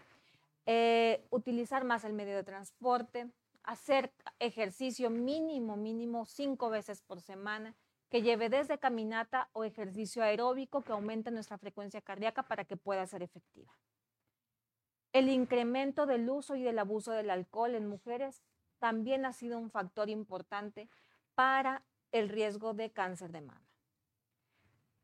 Eh, 0.66 1.26
utilizar 1.30 1.84
más 1.84 2.04
el 2.04 2.14
medio 2.14 2.36
de 2.36 2.44
transporte, 2.44 3.30
hacer 3.62 4.12
ejercicio 4.38 5.10
mínimo, 5.10 5.76
mínimo 5.76 6.24
cinco 6.24 6.70
veces 6.70 7.02
por 7.02 7.20
semana, 7.20 7.74
que 8.14 8.22
lleve 8.22 8.48
desde 8.48 8.78
caminata 8.78 9.48
o 9.54 9.64
ejercicio 9.64 10.22
aeróbico 10.22 10.82
que 10.82 10.92
aumente 10.92 11.32
nuestra 11.32 11.58
frecuencia 11.58 12.00
cardíaca 12.00 12.44
para 12.44 12.64
que 12.64 12.76
pueda 12.76 13.04
ser 13.08 13.24
efectiva. 13.24 13.76
El 15.12 15.28
incremento 15.28 16.06
del 16.06 16.30
uso 16.30 16.54
y 16.54 16.62
del 16.62 16.78
abuso 16.78 17.10
del 17.10 17.28
alcohol 17.28 17.74
en 17.74 17.88
mujeres 17.88 18.40
también 18.78 19.26
ha 19.26 19.32
sido 19.32 19.58
un 19.58 19.68
factor 19.68 20.10
importante 20.10 20.88
para 21.34 21.84
el 22.12 22.28
riesgo 22.28 22.72
de 22.72 22.92
cáncer 22.92 23.32
de 23.32 23.40
mama. 23.40 23.66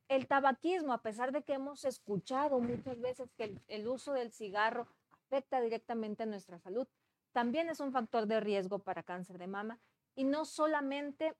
El 0.07 0.29
tabaquismo, 0.29 0.93
a 0.93 1.03
pesar 1.03 1.33
de 1.33 1.43
que 1.43 1.55
hemos 1.55 1.85
escuchado 1.85 2.61
muchas 2.61 3.01
veces 3.01 3.33
que 3.33 3.61
el, 3.67 3.89
uso 3.89 4.13
del 4.13 4.31
cigarro 4.31 4.87
afecta 5.11 5.61
directamente 5.61 6.23
a 6.23 6.27
nuestra 6.27 6.61
salud, 6.61 6.87
también 7.33 7.71
es 7.71 7.81
un 7.81 7.91
factor 7.91 8.29
de 8.29 8.39
riesgo 8.39 8.79
para 8.79 9.03
cáncer 9.03 9.37
de 9.37 9.49
mama 9.49 9.81
y 10.15 10.23
no 10.23 10.45
solamente 10.45 11.35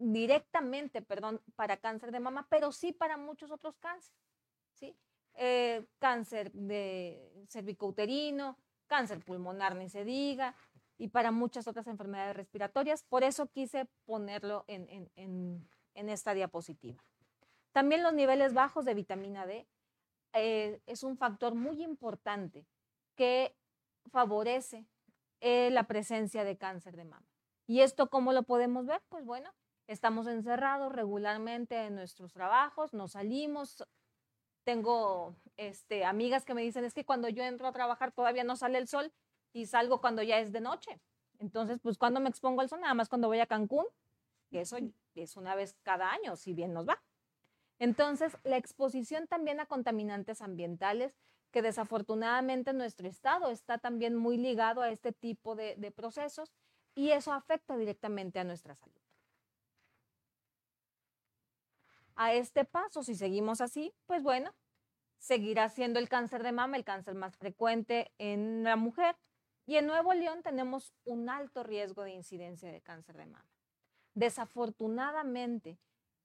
directamente, 0.00 1.02
perdón, 1.02 1.42
para 1.54 1.76
cáncer 1.76 2.10
de 2.10 2.20
mama, 2.20 2.46
pero 2.48 2.72
sí 2.72 2.92
para 2.92 3.18
muchos 3.18 3.50
otros 3.50 3.76
cánceres. 3.76 4.18
¿sí? 4.72 4.96
Eh, 5.34 5.84
cáncer 5.98 6.50
de 6.52 7.44
cervicouterino, 7.48 8.58
cáncer 8.86 9.22
pulmonar, 9.22 9.76
ni 9.76 9.90
se 9.90 10.04
diga, 10.04 10.56
y 10.96 11.08
para 11.08 11.30
muchas 11.30 11.68
otras 11.68 11.86
enfermedades 11.86 12.34
respiratorias. 12.34 13.02
Por 13.02 13.24
eso 13.24 13.46
quise 13.48 13.86
ponerlo 14.06 14.64
en, 14.68 15.68
esta 15.94 16.32
diapositiva. 16.32 17.04
También 17.72 18.02
los 18.02 18.14
niveles 18.14 18.54
bajos 18.54 18.84
de 18.86 18.94
vitamina 18.94 19.46
D 19.46 19.66
eh, 20.32 20.80
es 20.86 21.02
un 21.02 21.16
factor 21.18 21.54
muy 21.54 21.82
importante 21.82 22.66
que 23.16 23.54
favorece 24.10 24.86
eh, 25.40 25.70
la 25.70 25.84
presencia 25.84 26.42
de 26.42 26.56
cáncer 26.56 26.96
de 26.96 27.04
mama. 27.04 27.26
¿Y 27.66 27.82
esto 27.82 28.08
cómo 28.08 28.32
lo 28.32 28.42
podemos 28.42 28.86
ver? 28.86 29.02
Pues 29.08 29.24
bueno, 29.24 29.52
estamos 29.90 30.28
encerrados 30.28 30.92
regularmente 30.92 31.86
en 31.86 31.96
nuestros 31.96 32.32
trabajos, 32.32 32.94
nos 32.94 33.12
salimos, 33.12 33.84
tengo 34.62 35.34
este, 35.56 36.04
amigas 36.04 36.44
que 36.44 36.54
me 36.54 36.62
dicen, 36.62 36.84
es 36.84 36.94
que 36.94 37.04
cuando 37.04 37.28
yo 37.28 37.42
entro 37.42 37.66
a 37.66 37.72
trabajar 37.72 38.12
todavía 38.12 38.44
no 38.44 38.54
sale 38.54 38.78
el 38.78 38.86
sol 38.86 39.12
y 39.52 39.66
salgo 39.66 40.00
cuando 40.00 40.22
ya 40.22 40.38
es 40.38 40.52
de 40.52 40.60
noche. 40.60 41.00
Entonces, 41.40 41.80
pues 41.82 41.98
cuando 41.98 42.20
me 42.20 42.28
expongo 42.28 42.60
al 42.60 42.68
sol, 42.68 42.80
nada 42.80 42.94
más 42.94 43.08
cuando 43.08 43.26
voy 43.26 43.40
a 43.40 43.46
Cancún, 43.46 43.84
que 44.48 44.60
eso 44.60 44.76
es 45.16 45.36
una 45.36 45.56
vez 45.56 45.74
cada 45.82 46.12
año, 46.12 46.36
si 46.36 46.54
bien 46.54 46.72
nos 46.72 46.88
va. 46.88 47.02
Entonces, 47.80 48.36
la 48.44 48.58
exposición 48.58 49.26
también 49.26 49.58
a 49.58 49.66
contaminantes 49.66 50.40
ambientales, 50.40 51.16
que 51.50 51.62
desafortunadamente 51.62 52.72
nuestro 52.74 53.08
estado 53.08 53.50
está 53.50 53.78
también 53.78 54.14
muy 54.14 54.36
ligado 54.36 54.82
a 54.82 54.90
este 54.90 55.10
tipo 55.12 55.56
de, 55.56 55.74
de 55.76 55.90
procesos 55.90 56.52
y 56.94 57.10
eso 57.10 57.32
afecta 57.32 57.76
directamente 57.76 58.38
a 58.38 58.44
nuestra 58.44 58.76
salud. 58.76 59.00
A 62.16 62.34
este 62.34 62.64
paso, 62.64 63.02
si 63.02 63.14
seguimos 63.14 63.60
así, 63.60 63.94
pues 64.06 64.22
bueno, 64.22 64.54
seguirá 65.18 65.68
siendo 65.68 65.98
el 65.98 66.08
cáncer 66.08 66.42
de 66.42 66.52
mama 66.52 66.76
el 66.76 66.84
cáncer 66.84 67.14
más 67.14 67.36
frecuente 67.36 68.10
en 68.18 68.64
la 68.64 68.76
mujer. 68.76 69.16
Y 69.66 69.76
en 69.76 69.86
Nuevo 69.86 70.12
León 70.14 70.42
tenemos 70.42 70.92
un 71.04 71.28
alto 71.28 71.62
riesgo 71.62 72.02
de 72.02 72.10
incidencia 72.10 72.72
de 72.72 72.80
cáncer 72.80 73.16
de 73.16 73.26
mama. 73.26 73.48
Desafortunadamente, 74.14 75.78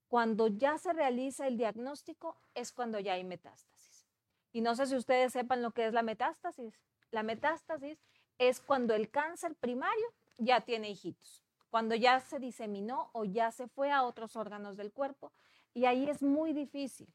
cuando 0.08 0.48
ya 0.48 0.78
se 0.78 0.94
realiza 0.94 1.46
el 1.46 1.58
diagnóstico 1.58 2.40
es 2.56 2.72
cuando 2.72 3.00
ya 3.00 3.14
hay 3.14 3.24
metástasis. 3.24 4.08
Y 4.52 4.62
no 4.62 4.76
sé 4.76 4.88
si 4.88 4.96
ustedes 4.96 5.34
sepan 5.34 5.62
lo 5.62 5.72
que 5.72 5.86
es 5.86 5.94
la 5.94 6.02
metástasis. 6.02 6.82
La 7.12 7.24
metástasis 7.24 8.02
es 8.38 8.62
cuando 8.62 8.96
el 8.96 9.12
cáncer 9.12 9.56
primario 9.56 10.14
ya 10.38 10.62
tiene 10.62 10.90
hijitos, 10.90 11.44
cuando 11.70 11.96
ya 11.96 12.20
se 12.20 12.40
diseminó 12.40 13.10
o 13.14 13.26
ya 13.26 13.52
se 13.52 13.68
fue 13.68 13.92
a 13.92 14.04
otros 14.04 14.36
órganos 14.36 14.78
del 14.78 14.92
cuerpo 14.92 15.34
y 15.76 15.86
ahí 15.86 16.10
es 16.10 16.24
muy 16.24 16.54
difícil 16.54 17.14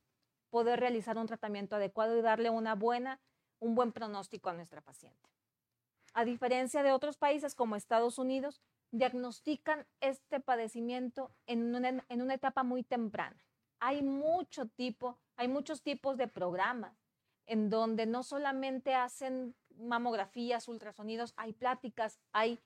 poder 0.51 0.79
realizar 0.79 1.17
un 1.19 1.27
tratamiento 1.27 1.77
adecuado 1.77 2.17
y 2.17 2.23
darle 2.23 2.51
una 2.51 2.75
buena, 2.75 3.19
un 3.59 3.75
buen 3.75 3.91
pronóstico 3.91 4.51
a 4.51 4.53
nuestra 4.53 4.83
paciente. 4.83 5.29
A 6.13 6.25
diferencia 6.25 6.83
de 6.83 6.93
otros 6.93 7.17
países 7.17 7.55
como 7.55 7.75
Estados 7.75 8.19
Unidos, 8.19 8.61
diagnostican 8.93 9.87
este 10.01 10.41
padecimiento 10.41 11.33
en 11.47 11.75
una, 11.75 12.05
en 12.09 12.23
una 12.23 12.35
etapa 12.35 12.63
muy 12.63 12.83
temprana. 12.83 13.43
Hay 13.79 14.03
mucho 14.03 14.67
tipo, 14.67 15.19
hay 15.37 15.49
muchos 15.49 15.83
tipos 15.83 16.19
de 16.19 16.29
programas 16.29 17.01
en 17.47 17.71
donde 17.71 18.07
no 18.07 18.23
solamente 18.23 18.95
hacen 18.95 19.55
mamografías, 19.77 20.69
ultrasonidos, 20.69 21.33
hay 21.37 21.55
pláticas, 21.55 22.21
hay 22.33 22.61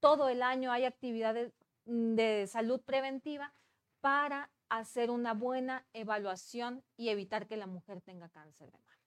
todo 0.00 0.28
el 0.28 0.42
año 0.42 0.72
hay 0.72 0.84
actividades 0.84 1.52
de 1.84 2.46
salud 2.46 2.80
preventiva 2.80 3.52
para 4.00 4.50
hacer 4.78 5.10
una 5.10 5.34
buena 5.34 5.86
evaluación 5.92 6.82
y 6.96 7.10
evitar 7.10 7.46
que 7.46 7.56
la 7.56 7.66
mujer 7.66 8.00
tenga 8.00 8.28
cáncer 8.30 8.70
de 8.70 8.78
mama. 8.78 8.98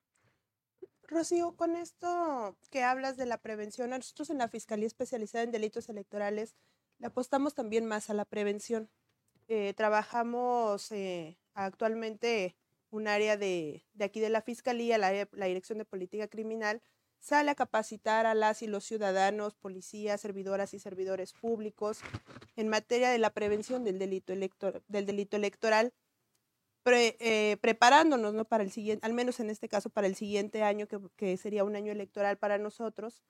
Rocío, 1.08 1.56
con 1.56 1.75
esto 1.75 2.58
que 2.69 2.84
hablas 2.84 3.17
de 3.17 3.25
la 3.25 3.39
prevención, 3.39 3.89
nosotros 3.89 4.30
en 4.30 4.38
la 4.38 4.47
Fiscalía 4.47 4.88
Especializada 4.88 5.43
en 5.43 5.51
Delitos 5.51 5.89
Electorales 5.89 6.56
le 6.99 7.08
apostamos 7.08 7.54
también 7.54 7.86
más 7.86 8.10
a 8.10 8.13
la 8.13 8.25
prevención. 8.25 8.89
Eh, 9.47 9.73
trabajamos 9.75 10.91
eh, 10.91 11.38
actualmente 11.54 12.56
un 12.89 13.08
área 13.08 13.38
de, 13.38 13.86
aquí 13.99 14.19
de 14.19 14.30
la 14.30 14.41
Fiscalía, 14.41 14.97
la 14.97 15.45
Dirección 15.45 15.80
de 15.80 15.86
Política 15.86 16.28
Criminal, 16.28 16.82
sale 17.25 17.49
a 17.49 17.55
capacitar 17.55 18.27
a 18.27 18.35
las 18.35 18.61
y 18.61 18.67
los 18.67 18.83
ciudadanos, 18.83 19.55
policías, 19.55 20.21
servidoras 20.21 20.75
y 20.75 20.79
servidores 20.79 21.33
públicos 21.33 22.01
en 22.55 22.69
materia 22.69 23.09
de 23.09 23.17
la 23.17 23.31
prevención 23.31 23.83
del 23.83 23.97
delito, 23.97 24.33
del 24.88 25.05
delito 25.07 25.35
electoral, 25.35 25.91
eh, 26.85 27.57
preparándonos 27.61 28.35
¿no? 28.35 28.45
para 28.45 28.63
el 28.63 28.69
siguiente, 28.69 29.03
al 29.03 29.13
menos 29.13 29.39
en 29.39 29.49
este 29.49 29.67
caso 29.67 29.89
para 29.89 30.05
el 30.05 30.15
siguiente 30.15 30.61
año, 30.61 30.85
que, 31.15 31.35
sería 31.38 31.63
un 31.63 31.75
año 31.75 31.91
electoral 31.91 32.38
para 32.38 32.59
nosotros. 32.59 33.23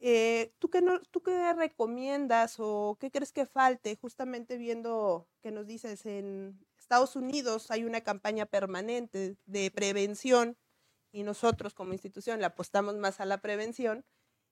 Eh, 0.00 0.54
¿tú, 0.58 0.70
qué 0.70 0.80
no, 0.80 1.00
¿Tú 1.10 1.22
qué 1.22 1.52
recomiendas 1.52 2.56
o 2.58 2.96
qué 2.98 3.10
crees 3.10 3.30
que 3.30 3.44
falte? 3.44 3.94
Justamente 3.96 4.56
viendo 4.56 5.28
que 5.42 5.50
nos 5.50 5.66
dices 5.66 6.06
en 6.06 6.58
Estados 6.78 7.14
Unidos 7.14 7.70
hay 7.70 7.84
una 7.84 8.00
campaña 8.00 8.46
permanente 8.46 9.36
de 9.44 9.70
prevención 9.70 10.56
y 11.14 11.22
nosotros 11.22 11.74
como 11.74 11.92
institución 11.92 12.40
le 12.40 12.46
apostamos 12.46 12.96
más 12.96 13.20
a 13.20 13.24
la 13.24 13.38
prevención, 13.38 14.04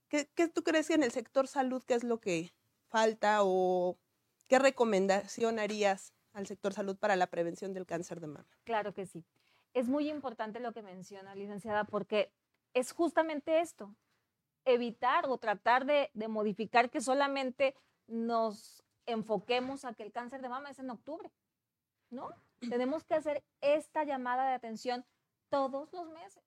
¿qué, 0.09 0.25
tú 0.49 0.63
crees 0.63 0.87
que 0.87 0.95
en 0.95 1.03
el 1.03 1.11
sector 1.11 1.49
salud 1.49 1.83
qué 1.85 1.95
es 1.95 2.05
lo 2.05 2.21
que 2.21 2.55
falta 2.89 3.39
o 3.43 3.99
qué 4.47 4.61
recomendación 4.61 5.59
harías 5.59 6.15
al 6.33 6.47
sector 6.47 6.73
salud 6.73 6.97
para 6.97 7.17
la 7.17 7.27
prevención 7.27 7.75
del 7.75 7.85
cáncer 7.85 8.21
de 8.21 8.29
mama. 8.29 8.49
Claro 8.65 8.95
que 8.95 9.07
sí. 9.07 9.25
Es 9.75 9.89
muy 9.89 10.09
importante 10.09 10.61
lo 10.61 10.73
que 10.73 10.83
menciona, 10.83 11.35
licenciada, 11.35 11.85
porque 11.85 12.33
es 12.75 12.93
justamente 12.93 13.61
esto, 13.61 13.95
evitar 14.65 15.27
o 15.29 15.39
tratar 15.39 15.85
de, 15.85 16.11
de 16.15 16.29
modificar 16.29 16.91
que 16.91 17.01
solamente 17.01 17.75
nos 18.07 18.85
enfoquemos 19.05 19.85
a 19.85 19.95
que 19.95 20.05
el 20.05 20.13
cáncer 20.13 20.41
de 20.43 20.49
mama 20.49 20.71
es 20.71 20.79
en 20.79 20.91
octubre, 20.91 21.31
¿no? 22.11 22.31
Tenemos 22.61 23.05
que 23.05 23.15
hacer 23.15 23.43
esta 23.61 24.05
llamada 24.05 24.49
de 24.49 24.55
atención 24.55 25.05
todos 25.49 25.93
los 25.93 26.09
meses, 26.09 26.43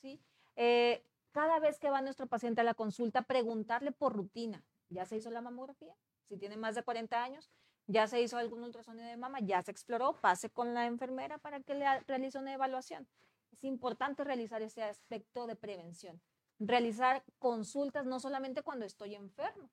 ¿sí? 0.00 0.20
Eh, 0.56 1.04
cada 1.32 1.58
vez 1.60 1.78
que 1.78 1.90
va 1.90 2.00
nuestro 2.02 2.26
paciente 2.26 2.60
a 2.60 2.64
la 2.64 2.74
consulta, 2.74 3.22
preguntarle 3.22 3.92
por 3.92 4.14
rutina, 4.14 4.64
¿ya 4.88 5.06
se 5.06 5.16
hizo 5.16 5.30
la 5.30 5.40
mamografía? 5.40 5.94
Si 6.28 6.36
tiene 6.36 6.56
más 6.56 6.74
de 6.74 6.82
40 6.82 7.22
años, 7.22 7.50
ya 7.86 8.06
se 8.06 8.20
hizo 8.20 8.36
algún 8.36 8.62
ultrasonido 8.62 9.06
de 9.06 9.16
mama, 9.16 9.40
ya 9.40 9.62
se 9.62 9.70
exploró, 9.70 10.20
pase 10.20 10.50
con 10.50 10.74
la 10.74 10.86
enfermera 10.86 11.38
para 11.38 11.60
que 11.60 11.74
le 11.74 12.00
realice 12.00 12.38
una 12.38 12.54
evaluación. 12.54 13.08
Es 13.52 13.64
importante 13.64 14.24
realizar 14.24 14.62
ese 14.62 14.82
aspecto 14.82 15.46
de 15.46 15.56
prevención, 15.56 16.20
realizar 16.58 17.24
consultas 17.38 18.06
no 18.06 18.20
solamente 18.20 18.62
cuando 18.62 18.84
estoy 18.84 19.14
enfermo, 19.14 19.70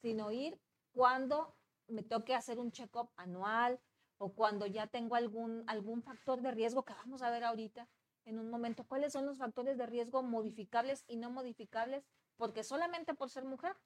sino 0.00 0.30
ir 0.30 0.58
cuando 0.92 1.54
me 1.88 2.02
toque 2.02 2.34
hacer 2.34 2.58
un 2.58 2.72
check-up 2.72 3.10
anual 3.16 3.80
o 4.18 4.32
cuando 4.32 4.66
ya 4.66 4.86
tengo 4.86 5.14
algún, 5.14 5.64
algún 5.66 6.02
factor 6.02 6.40
de 6.40 6.52
riesgo 6.52 6.84
que 6.84 6.94
vamos 6.94 7.22
a 7.22 7.30
ver 7.30 7.44
ahorita 7.44 7.88
en 8.24 8.38
un 8.38 8.50
momento. 8.50 8.84
¿Cuáles 8.84 9.12
son 9.12 9.26
los 9.26 9.38
factores 9.38 9.78
de 9.78 9.86
riesgo 9.86 10.22
modificables 10.22 11.04
y 11.06 11.16
no 11.16 11.30
modificables? 11.30 12.04
Porque 12.36 12.64
solamente 12.64 13.14
por 13.14 13.30
ser 13.30 13.44
mujer 13.44 13.76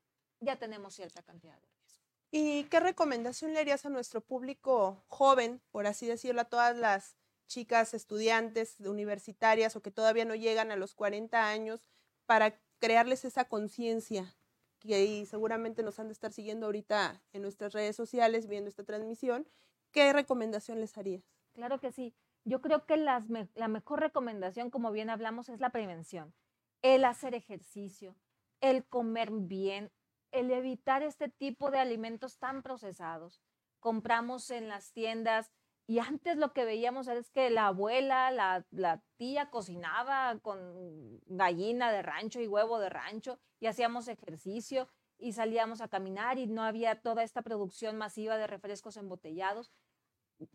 ya 0.40 0.56
tenemos 0.56 0.94
cierta 0.94 1.22
cantidad 1.22 1.54
de 1.54 1.68
riesgo. 1.68 2.04
¿Y 2.30 2.64
qué 2.64 2.80
recomendación 2.80 3.54
le 3.54 3.60
harías 3.60 3.86
a 3.86 3.90
nuestro 3.90 4.20
público 4.20 5.04
joven, 5.08 5.62
por 5.70 5.86
así 5.86 6.06
decirlo, 6.06 6.42
a 6.42 6.44
todas 6.44 6.76
las 6.76 7.16
chicas 7.46 7.94
estudiantes 7.94 8.80
universitarias 8.80 9.76
o 9.76 9.82
que 9.82 9.90
todavía 9.90 10.24
no 10.24 10.34
llegan 10.34 10.70
a 10.70 10.76
los 10.76 10.94
40 10.94 11.48
años 11.48 11.84
para 12.26 12.60
crearles 12.78 13.24
esa 13.24 13.44
conciencia 13.44 14.36
que 14.80 15.24
seguramente 15.26 15.82
nos 15.82 15.98
han 15.98 16.08
de 16.08 16.12
estar 16.12 16.32
siguiendo 16.32 16.66
ahorita 16.66 17.22
en 17.32 17.42
nuestras 17.42 17.72
redes 17.72 17.96
sociales 17.96 18.46
viendo 18.46 18.68
esta 18.68 18.84
transmisión, 18.84 19.48
¿qué 19.90 20.12
recomendación 20.12 20.80
les 20.80 20.98
harías? 20.98 21.24
Claro 21.52 21.80
que 21.80 21.92
sí. 21.92 22.14
Yo 22.48 22.60
creo 22.60 22.86
que 22.86 22.96
la 22.96 23.68
mejor 23.68 23.98
recomendación, 23.98 24.70
como 24.70 24.92
bien 24.92 25.10
hablamos, 25.10 25.48
es 25.48 25.58
la 25.58 25.70
prevención. 25.70 26.32
El 26.80 27.04
hacer 27.04 27.34
ejercicio, 27.34 28.14
el 28.60 28.86
comer 28.86 29.30
bien, 29.32 29.90
el 30.30 30.52
evitar 30.52 31.02
este 31.02 31.28
tipo 31.28 31.72
de 31.72 31.80
alimentos 31.80 32.38
tan 32.38 32.62
procesados. 32.62 33.42
Compramos 33.80 34.50
en 34.50 34.68
las 34.68 34.92
tiendas 34.92 35.50
y 35.88 35.98
antes 35.98 36.36
lo 36.36 36.52
que 36.52 36.64
veíamos 36.64 37.08
es 37.08 37.30
que 37.30 37.50
la 37.50 37.66
abuela, 37.66 38.30
la, 38.30 38.64
la, 38.70 39.02
tía 39.16 39.50
cocinaba 39.50 40.38
con 40.40 41.20
gallina 41.26 41.90
de 41.90 42.02
rancho 42.02 42.40
y 42.40 42.46
huevo 42.46 42.78
de 42.78 42.90
rancho 42.90 43.40
y 43.58 43.66
hacíamos 43.66 44.06
ejercicio 44.06 44.88
y 45.18 45.32
salíamos 45.32 45.80
a 45.80 45.88
caminar 45.88 46.38
y 46.38 46.46
no 46.46 46.62
había 46.62 47.00
toda 47.00 47.24
esta 47.24 47.42
producción 47.42 47.96
masiva 47.96 48.36
de 48.36 48.46
refrescos 48.46 48.96
embotellados. 48.96 49.72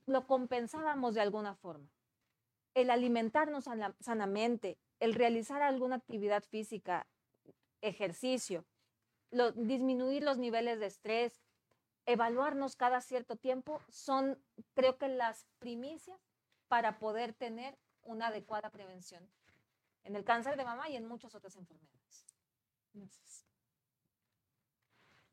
Lo 0.05 0.27
compensábamos 0.27 1.15
de 1.15 1.21
alguna 1.21 1.55
forma. 1.55 1.89
El 2.73 2.89
alimentarnos 2.89 3.65
sanamente, 3.99 4.77
el 4.99 5.13
realizar 5.13 5.61
alguna 5.61 5.97
actividad 5.97 6.43
física, 6.43 7.07
ejercicio, 7.81 8.65
disminuir 9.55 10.23
los 10.23 10.37
niveles 10.37 10.79
de 10.79 10.85
estrés, 10.85 11.41
evaluarnos 12.05 12.75
cada 12.75 13.01
cierto 13.01 13.35
tiempo 13.35 13.81
son, 13.89 14.37
creo 14.73 14.97
que, 14.97 15.07
las 15.07 15.45
primicias 15.59 16.19
para 16.67 16.99
poder 16.99 17.33
tener 17.33 17.77
una 18.03 18.27
adecuada 18.27 18.69
prevención 18.69 19.29
en 20.03 20.15
el 20.15 20.23
cáncer 20.23 20.57
de 20.57 20.65
mama 20.65 20.89
y 20.89 20.95
en 20.95 21.05
muchas 21.05 21.35
otras 21.35 21.55
enfermedades. 21.55 22.25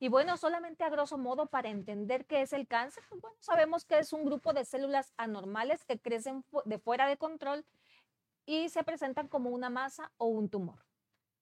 Y 0.00 0.08
bueno, 0.08 0.36
solamente 0.36 0.84
a 0.84 0.90
grosso 0.90 1.18
modo 1.18 1.46
para 1.46 1.70
entender 1.70 2.24
qué 2.26 2.42
es 2.42 2.52
el 2.52 2.68
cáncer, 2.68 3.02
pues 3.20 3.34
sabemos 3.40 3.84
que 3.84 3.98
es 3.98 4.12
un 4.12 4.24
grupo 4.24 4.52
de 4.52 4.64
células 4.64 5.12
anormales 5.16 5.84
que 5.84 5.98
crecen 5.98 6.44
de 6.64 6.78
fuera 6.78 7.08
de 7.08 7.16
control 7.16 7.64
y 8.46 8.68
se 8.68 8.84
presentan 8.84 9.28
como 9.28 9.50
una 9.50 9.70
masa 9.70 10.12
o 10.16 10.26
un 10.26 10.48
tumor. 10.48 10.78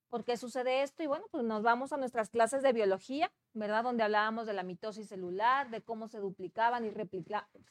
¿Por 0.09 0.25
qué 0.25 0.37
sucede 0.37 0.83
esto? 0.83 1.03
Y 1.03 1.07
bueno, 1.07 1.27
pues 1.31 1.45
nos 1.45 1.63
vamos 1.63 1.93
a 1.93 1.97
nuestras 1.97 2.31
clases 2.31 2.63
de 2.63 2.73
biología, 2.73 3.31
¿verdad? 3.53 3.85
Donde 3.85 4.05
hablábamos 4.05 4.47
de 4.47 4.55
la 4.55 4.63
mitosis 4.63 5.09
celular, 5.09 5.69
de 5.71 5.83
cómo 5.83 6.09
se 6.09 6.19
duplicaban 6.19 6.85
y 6.85 6.93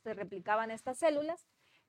se 0.03 0.13
replicaban 0.13 0.69
estas 0.69 0.99
células. 0.99 1.47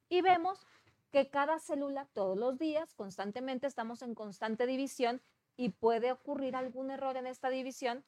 Y 0.09 0.23
vemos 0.23 0.67
que 1.11 1.29
cada 1.29 1.59
célula 1.59 2.07
todos 2.13 2.39
los 2.39 2.59
días, 2.59 2.95
constantemente, 2.95 3.67
estamos 3.67 4.03
en 4.03 4.15
constante 4.15 4.67
división 4.67 5.21
y 5.57 5.71
puede 5.71 6.13
ocurrir 6.13 6.55
algún 6.55 6.91
error 6.91 7.17
en 7.17 7.27
esta 7.27 7.51
división 7.51 8.05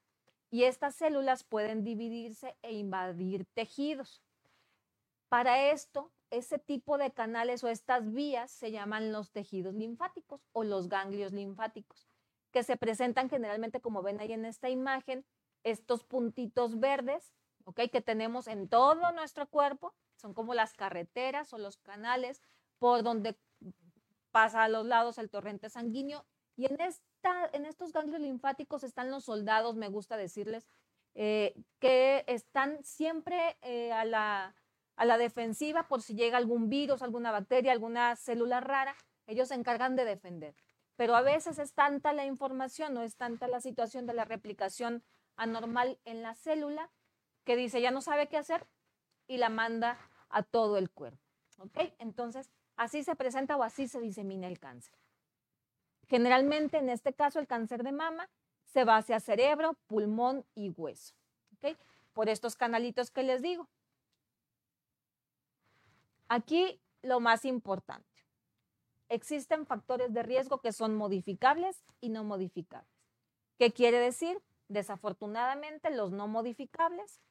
y 0.50 0.64
estas 0.64 0.94
células 0.94 1.44
pueden 1.44 1.84
dividirse 1.84 2.56
e 2.62 2.72
invadir 2.72 3.46
tejidos. 3.54 4.22
Para 5.28 5.70
esto, 5.70 6.10
ese 6.30 6.58
tipo 6.58 6.98
de 6.98 7.10
canales 7.10 7.64
o 7.64 7.68
estas 7.68 8.12
vías 8.12 8.50
se 8.50 8.70
llaman 8.70 9.12
los 9.12 9.30
tejidos 9.30 9.74
linfáticos 9.74 10.40
o 10.52 10.64
los 10.64 10.88
ganglios 10.88 11.32
linfáticos 11.32 12.08
que 12.50 12.62
se 12.62 12.76
presentan 12.76 13.28
generalmente, 13.28 13.80
como 13.80 14.02
ven 14.02 14.20
ahí 14.20 14.32
en 14.32 14.44
esta 14.44 14.70
imagen, 14.70 15.24
estos 15.64 16.04
puntitos 16.04 16.80
verdes, 16.80 17.34
¿ok? 17.64 17.82
Que 17.92 18.00
tenemos 18.00 18.46
en 18.48 18.68
todo 18.68 19.12
nuestro 19.12 19.46
cuerpo, 19.48 19.94
son 20.16 20.34
como 20.34 20.54
las 20.54 20.74
carreteras 20.74 21.52
o 21.52 21.58
los 21.58 21.76
canales 21.76 22.42
por 22.78 23.02
donde 23.02 23.38
pasa 24.30 24.64
a 24.64 24.68
los 24.68 24.86
lados 24.86 25.18
el 25.18 25.30
torrente 25.30 25.68
sanguíneo. 25.68 26.24
Y 26.56 26.66
en, 26.66 26.78
en 27.52 27.66
estos 27.66 27.92
ganglios 27.92 28.20
linfáticos 28.20 28.84
están 28.84 29.10
los 29.10 29.24
soldados, 29.24 29.76
me 29.76 29.88
gusta 29.88 30.16
decirles, 30.16 30.68
eh, 31.14 31.54
que 31.78 32.24
están 32.26 32.82
siempre 32.84 33.56
eh, 33.62 33.92
a, 33.92 34.04
la, 34.04 34.54
a 34.96 35.04
la 35.04 35.18
defensiva 35.18 35.88
por 35.88 36.02
si 36.02 36.14
llega 36.14 36.38
algún 36.38 36.68
virus, 36.68 37.02
alguna 37.02 37.30
bacteria, 37.30 37.72
alguna 37.72 38.16
célula 38.16 38.60
rara, 38.60 38.94
ellos 39.26 39.48
se 39.48 39.54
encargan 39.54 39.96
de 39.96 40.04
defender 40.04 40.54
pero 40.98 41.14
a 41.14 41.22
veces 41.22 41.60
es 41.60 41.74
tanta 41.74 42.12
la 42.12 42.26
información 42.26 42.96
o 42.96 43.02
es 43.02 43.14
tanta 43.14 43.46
la 43.46 43.60
situación 43.60 44.04
de 44.04 44.14
la 44.14 44.24
replicación 44.24 45.04
anormal 45.36 46.00
en 46.04 46.22
la 46.22 46.34
célula 46.34 46.90
que 47.44 47.54
dice 47.54 47.80
ya 47.80 47.92
no 47.92 48.00
sabe 48.00 48.26
qué 48.26 48.36
hacer 48.36 48.66
y 49.28 49.36
la 49.36 49.48
manda 49.48 49.96
a 50.28 50.42
todo 50.42 50.76
el 50.76 50.90
cuerpo. 50.90 51.22
¿Ok? 51.58 51.94
Entonces, 52.00 52.50
así 52.74 53.04
se 53.04 53.14
presenta 53.14 53.56
o 53.56 53.62
así 53.62 53.86
se 53.86 54.00
disemina 54.00 54.48
el 54.48 54.58
cáncer. 54.58 54.92
Generalmente, 56.08 56.78
en 56.78 56.88
este 56.88 57.12
caso, 57.12 57.38
el 57.38 57.46
cáncer 57.46 57.82
de 57.82 57.92
mama 57.92 58.28
se 58.64 58.84
va 58.84 58.96
hacia 58.96 59.20
cerebro, 59.20 59.74
pulmón 59.86 60.44
y 60.54 60.70
hueso. 60.70 61.14
¿Ok? 61.56 61.76
Por 62.12 62.28
estos 62.28 62.56
canalitos 62.56 63.10
que 63.10 63.22
les 63.22 63.42
digo. 63.42 63.68
Aquí 66.28 66.80
lo 67.02 67.20
más 67.20 67.44
importante 67.44 68.06
existen 69.08 69.64
factores 69.64 70.12
de 70.12 70.22
riesgo 70.22 70.60
que 70.60 70.72
son 70.72 70.94
modificables 70.94 71.82
y 72.00 72.10
no 72.10 72.24
modificables. 72.24 72.92
¿Qué 73.58 73.72
quiere 73.72 73.98
decir? 73.98 74.42
Desafortunadamente, 74.68 75.90
los 75.90 76.12
no 76.12 76.28
modificables, 76.28 77.22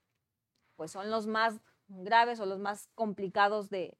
pues 0.75 0.89
son 0.91 1.11
los 1.11 1.27
más 1.27 1.59
graves 1.87 2.39
o 2.39 2.47
los 2.47 2.57
más 2.57 2.89
complicados 2.95 3.69
de 3.69 3.95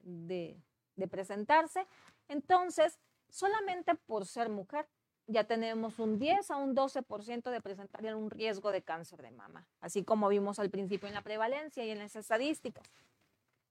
presentarse. 1.08 1.86
Entonces, 2.26 2.98
solamente 3.28 3.94
por 3.94 4.26
ser 4.26 4.48
mujer, 4.48 4.88
ya 5.26 5.44
tenemos 5.44 5.98
un 5.98 6.18
10 6.18 6.50
a 6.50 6.56
un 6.56 6.74
12% 6.74 7.50
de 7.50 7.60
presentar 7.60 8.02
un 8.16 8.30
riesgo 8.30 8.72
de 8.72 8.82
cáncer 8.82 9.20
de 9.20 9.30
mama, 9.30 9.68
así 9.80 10.02
como 10.02 10.28
vimos 10.28 10.58
al 10.58 10.70
principio 10.70 11.06
en 11.06 11.14
la 11.14 11.22
prevalencia 11.22 11.84
y 11.84 11.90
en 11.90 11.98
las 11.98 12.16
estadísticas. 12.16 12.90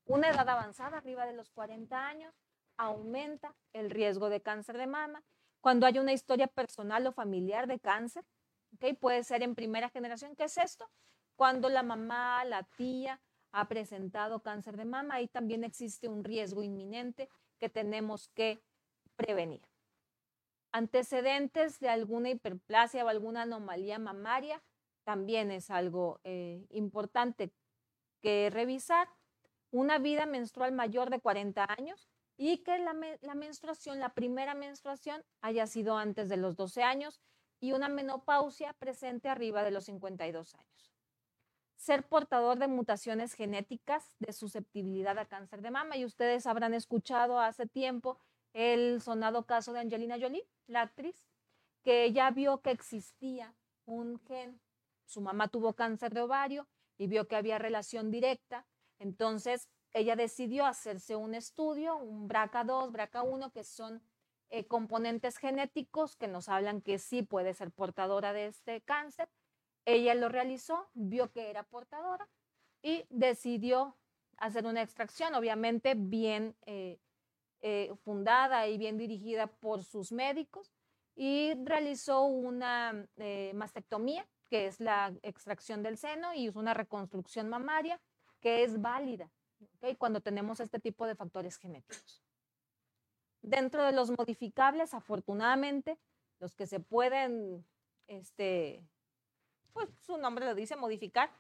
Una 0.05 0.29
edad 0.29 0.47
avanzada, 0.47 0.97
arriba 0.97 1.25
de 1.25 1.33
los 1.33 1.49
40 1.49 2.07
años, 2.07 2.33
aumenta 2.77 3.55
el 3.73 3.89
riesgo 3.89 4.29
de 4.29 4.41
cáncer 4.41 4.77
de 4.77 4.87
mama. 4.87 5.23
Cuando 5.59 5.85
hay 5.87 5.97
una 5.97 6.13
historia 6.13 6.47
personal 6.47 7.05
o 7.07 7.11
familiar 7.11 7.67
de 7.67 7.79
cáncer, 7.79 8.23
¿okay? 8.75 8.93
puede 8.93 9.23
ser 9.23 9.41
en 9.41 9.55
primera 9.55 9.89
generación. 9.89 10.35
¿Qué 10.35 10.45
es 10.45 10.57
esto? 10.57 10.89
Cuando 11.35 11.69
la 11.69 11.83
mamá, 11.83 12.45
la 12.45 12.63
tía 12.77 13.19
ha 13.51 13.67
presentado 13.67 14.41
cáncer 14.41 14.77
de 14.77 14.85
mama, 14.85 15.15
ahí 15.15 15.27
también 15.27 15.63
existe 15.63 16.07
un 16.07 16.23
riesgo 16.23 16.63
inminente 16.63 17.29
que 17.57 17.69
tenemos 17.69 18.29
que 18.29 18.61
prevenir. 19.17 19.61
Antecedentes 20.71 21.79
de 21.79 21.89
alguna 21.89 22.29
hiperplasia 22.29 23.03
o 23.03 23.09
alguna 23.09 23.41
anomalía 23.41 23.99
mamaria 23.99 24.63
también 25.03 25.51
es 25.51 25.69
algo 25.69 26.21
eh, 26.23 26.65
importante 26.69 27.51
que 28.21 28.49
revisar. 28.49 29.09
Una 29.71 29.99
vida 29.99 30.25
menstrual 30.25 30.71
mayor 30.71 31.09
de 31.09 31.19
40 31.19 31.65
años, 31.77 32.07
y 32.37 32.59
que 32.59 32.77
la, 32.77 32.93
menstruación, 32.93 33.99
la 33.99 34.13
primera 34.13 34.53
menstruación, 34.53 35.23
haya 35.41 35.65
sido 35.65 35.97
antes 35.97 36.29
de 36.29 36.37
los 36.37 36.55
12 36.55 36.83
años 36.83 37.19
y 37.59 37.71
una 37.71 37.89
menopausia 37.89 38.73
presente 38.73 39.27
arriba 39.27 39.63
de 39.63 39.71
los 39.71 39.85
52 39.85 40.53
años. 40.53 40.93
ser 41.75 42.07
portador 42.07 42.59
de 42.59 42.67
mutaciones 42.67 43.33
genéticas 43.33 44.15
de 44.19 44.33
susceptibilidad 44.33 45.17
a 45.17 45.25
cáncer 45.25 45.61
de 45.61 45.71
mama. 45.71 45.95
Y 45.97 46.05
ustedes 46.05 46.45
habrán 46.45 46.73
escuchado 46.73 47.39
hace 47.39 47.65
tiempo 47.65 48.19
el 48.57 49.03
sonado 49.03 49.45
caso 49.45 49.71
de 49.71 49.81
Angelina 49.81 50.17
Jolie, 50.19 50.47
la 50.65 50.81
actriz, 50.81 51.27
que 51.83 52.05
ella 52.05 52.31
vio 52.31 52.63
que 52.63 52.71
existía 52.71 53.53
un 53.85 54.19
gen, 54.21 54.59
su 55.05 55.21
mamá 55.21 55.47
tuvo 55.47 55.73
cáncer 55.73 56.11
de 56.11 56.21
ovario 56.21 56.67
y 56.97 57.05
vio 57.05 57.27
que 57.27 57.35
había 57.35 57.59
relación 57.59 58.09
directa, 58.09 58.65
entonces 58.97 59.69
ella 59.93 60.15
decidió 60.15 60.65
hacerse 60.65 61.15
un 61.15 61.35
estudio, 61.35 61.97
un 61.97 62.27
BRCA2, 62.27 62.91
BRCA1, 62.91 63.51
que 63.51 63.63
son 63.63 64.01
eh, 64.49 64.65
componentes 64.65 65.37
genéticos 65.37 66.15
que 66.15 66.27
nos 66.27 66.49
hablan 66.49 66.81
que 66.81 66.97
sí 66.97 67.21
puede 67.21 67.53
ser 67.53 67.69
portadora 67.69 68.33
de 68.33 68.47
este 68.47 68.81
cáncer. 68.81 69.29
Ella 69.85 70.15
lo 70.15 70.29
realizó, 70.29 70.89
vio 70.95 71.31
que 71.31 71.51
era 71.51 71.61
portadora 71.61 72.27
y 72.81 73.05
decidió 73.11 73.95
hacer 74.37 74.65
una 74.65 74.81
extracción, 74.81 75.35
obviamente 75.35 75.93
bien 75.95 76.55
eh, 76.65 76.99
eh, 77.61 77.93
fundada 78.03 78.67
y 78.67 78.77
bien 78.77 78.97
dirigida 78.97 79.47
por 79.47 79.83
sus 79.83 80.11
médicos, 80.11 80.71
y 81.15 81.53
realizó 81.63 82.25
una 82.25 83.07
mastectomía, 83.53 84.27
que 84.49 84.67
es 84.67 84.79
la 84.79 85.13
extracción 85.23 85.81
del 85.81 85.97
seno, 85.97 86.33
y 86.35 86.49
una 86.49 86.75
reconstrucción 86.75 87.49
mamaria, 87.49 87.99
que 88.39 88.63
es 88.63 88.79
válida 88.79 89.31
cuando 89.97 90.21
tenemos 90.21 90.59
este 90.59 90.79
tipo 90.79 91.07
de 91.07 91.15
factores 91.15 91.57
genéticos. 91.57 92.23
Dentro 93.41 93.83
de 93.83 93.91
los 93.91 94.11
modificables, 94.11 94.93
afortunadamente, 94.93 95.97
los 96.39 96.53
que 96.53 96.67
se 96.67 96.79
pueden, 96.79 97.65
este, 98.07 98.83
pues 99.73 99.89
su 100.01 100.17
nombre 100.17 100.45
lo 100.45 100.53
dice, 100.53 100.75
modificar, 100.75 101.31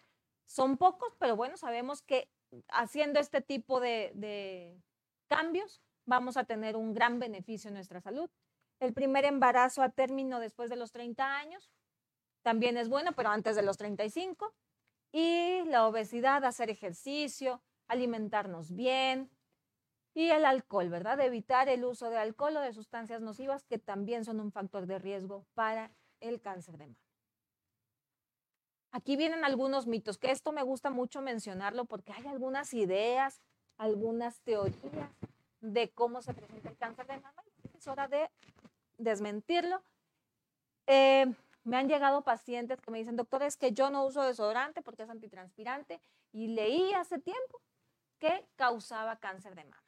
son 0.45 0.77
pocos, 0.77 1.15
pero 1.19 1.35
bueno, 1.35 1.57
sabemos 1.57 2.01
que 2.01 2.29
haciendo 2.69 3.19
este 3.19 3.41
tipo 3.41 3.79
de, 3.79 4.11
de 4.15 4.81
cambios 5.27 5.83
vamos 6.07 6.37
a 6.37 6.45
tener 6.45 6.75
un 6.75 6.93
gran 6.93 7.19
beneficio 7.19 7.67
en 7.67 7.75
nuestra 7.75 8.01
salud. 8.01 8.29
El 8.79 8.93
primer 8.93 9.25
embarazo 9.25 9.83
a 9.83 9.89
término 9.89 10.39
después 10.39 10.69
de 10.69 10.75
los 10.75 10.91
30 10.91 11.37
años 11.37 11.69
también 12.41 12.77
es 12.77 12.89
bueno, 12.89 13.11
pero 13.11 13.29
antes 13.29 13.55
de 13.55 13.61
los 13.61 13.77
35. 13.77 14.53
Y 15.11 15.63
la 15.65 15.85
obesidad, 15.85 16.43
hacer 16.45 16.69
ejercicio, 16.69 17.61
alimentarnos 17.87 18.73
bien, 18.73 19.29
y 20.13 20.29
el 20.29 20.45
alcohol, 20.45 20.89
¿verdad? 20.89 21.19
Evitar 21.19 21.69
el 21.69 21.85
uso 21.85 22.09
de 22.09 22.17
alcohol 22.17 22.57
o 22.57 22.61
de 22.61 22.73
sustancias 22.73 23.21
nocivas 23.21 23.63
que 23.65 23.77
también 23.77 24.25
son 24.25 24.39
un 24.39 24.51
factor 24.51 24.87
de 24.87 24.97
riesgo 24.97 25.45
para 25.53 25.91
el 26.21 26.41
cáncer 26.41 26.77
de 26.77 26.87
mama. 26.87 26.97
Aquí 28.91 29.15
vienen 29.15 29.45
algunos 29.45 29.85
mitos, 29.85 30.17
que 30.17 30.31
esto 30.31 30.51
me 30.51 30.63
gusta 30.63 30.89
mucho 30.89 31.21
mencionarlo 31.21 31.85
porque 31.85 32.13
hay 32.13 32.25
algunas 32.25 32.73
ideas, 32.73 33.41
algunas 33.77 34.41
teorías 34.41 35.11
de 35.61 35.89
cómo 35.89 36.21
se 36.21 36.33
presenta 36.33 36.69
el 36.69 36.77
cáncer 36.77 37.07
de 37.07 37.19
mama. 37.19 37.43
Es 37.77 37.87
hora 37.87 38.07
de 38.07 38.29
desmentirlo. 38.97 39.81
Eh, 40.87 41.25
me 41.63 41.77
han 41.77 41.89
llegado 41.89 42.23
pacientes 42.23 42.79
que 42.79 42.91
me 42.91 42.99
dicen, 42.99 43.17
doctor, 43.17 43.43
es 43.43 43.57
que 43.57 43.73
yo 43.73 43.89
no 43.89 44.05
uso 44.05 44.21
desodorante 44.23 44.81
porque 44.81 45.03
es 45.03 45.09
antitranspirante 45.09 46.01
y 46.31 46.47
leí 46.47 46.93
hace 46.93 47.19
tiempo 47.19 47.61
que 48.19 48.47
causaba 48.55 49.17
cáncer 49.17 49.55
de 49.55 49.65
mama. 49.65 49.83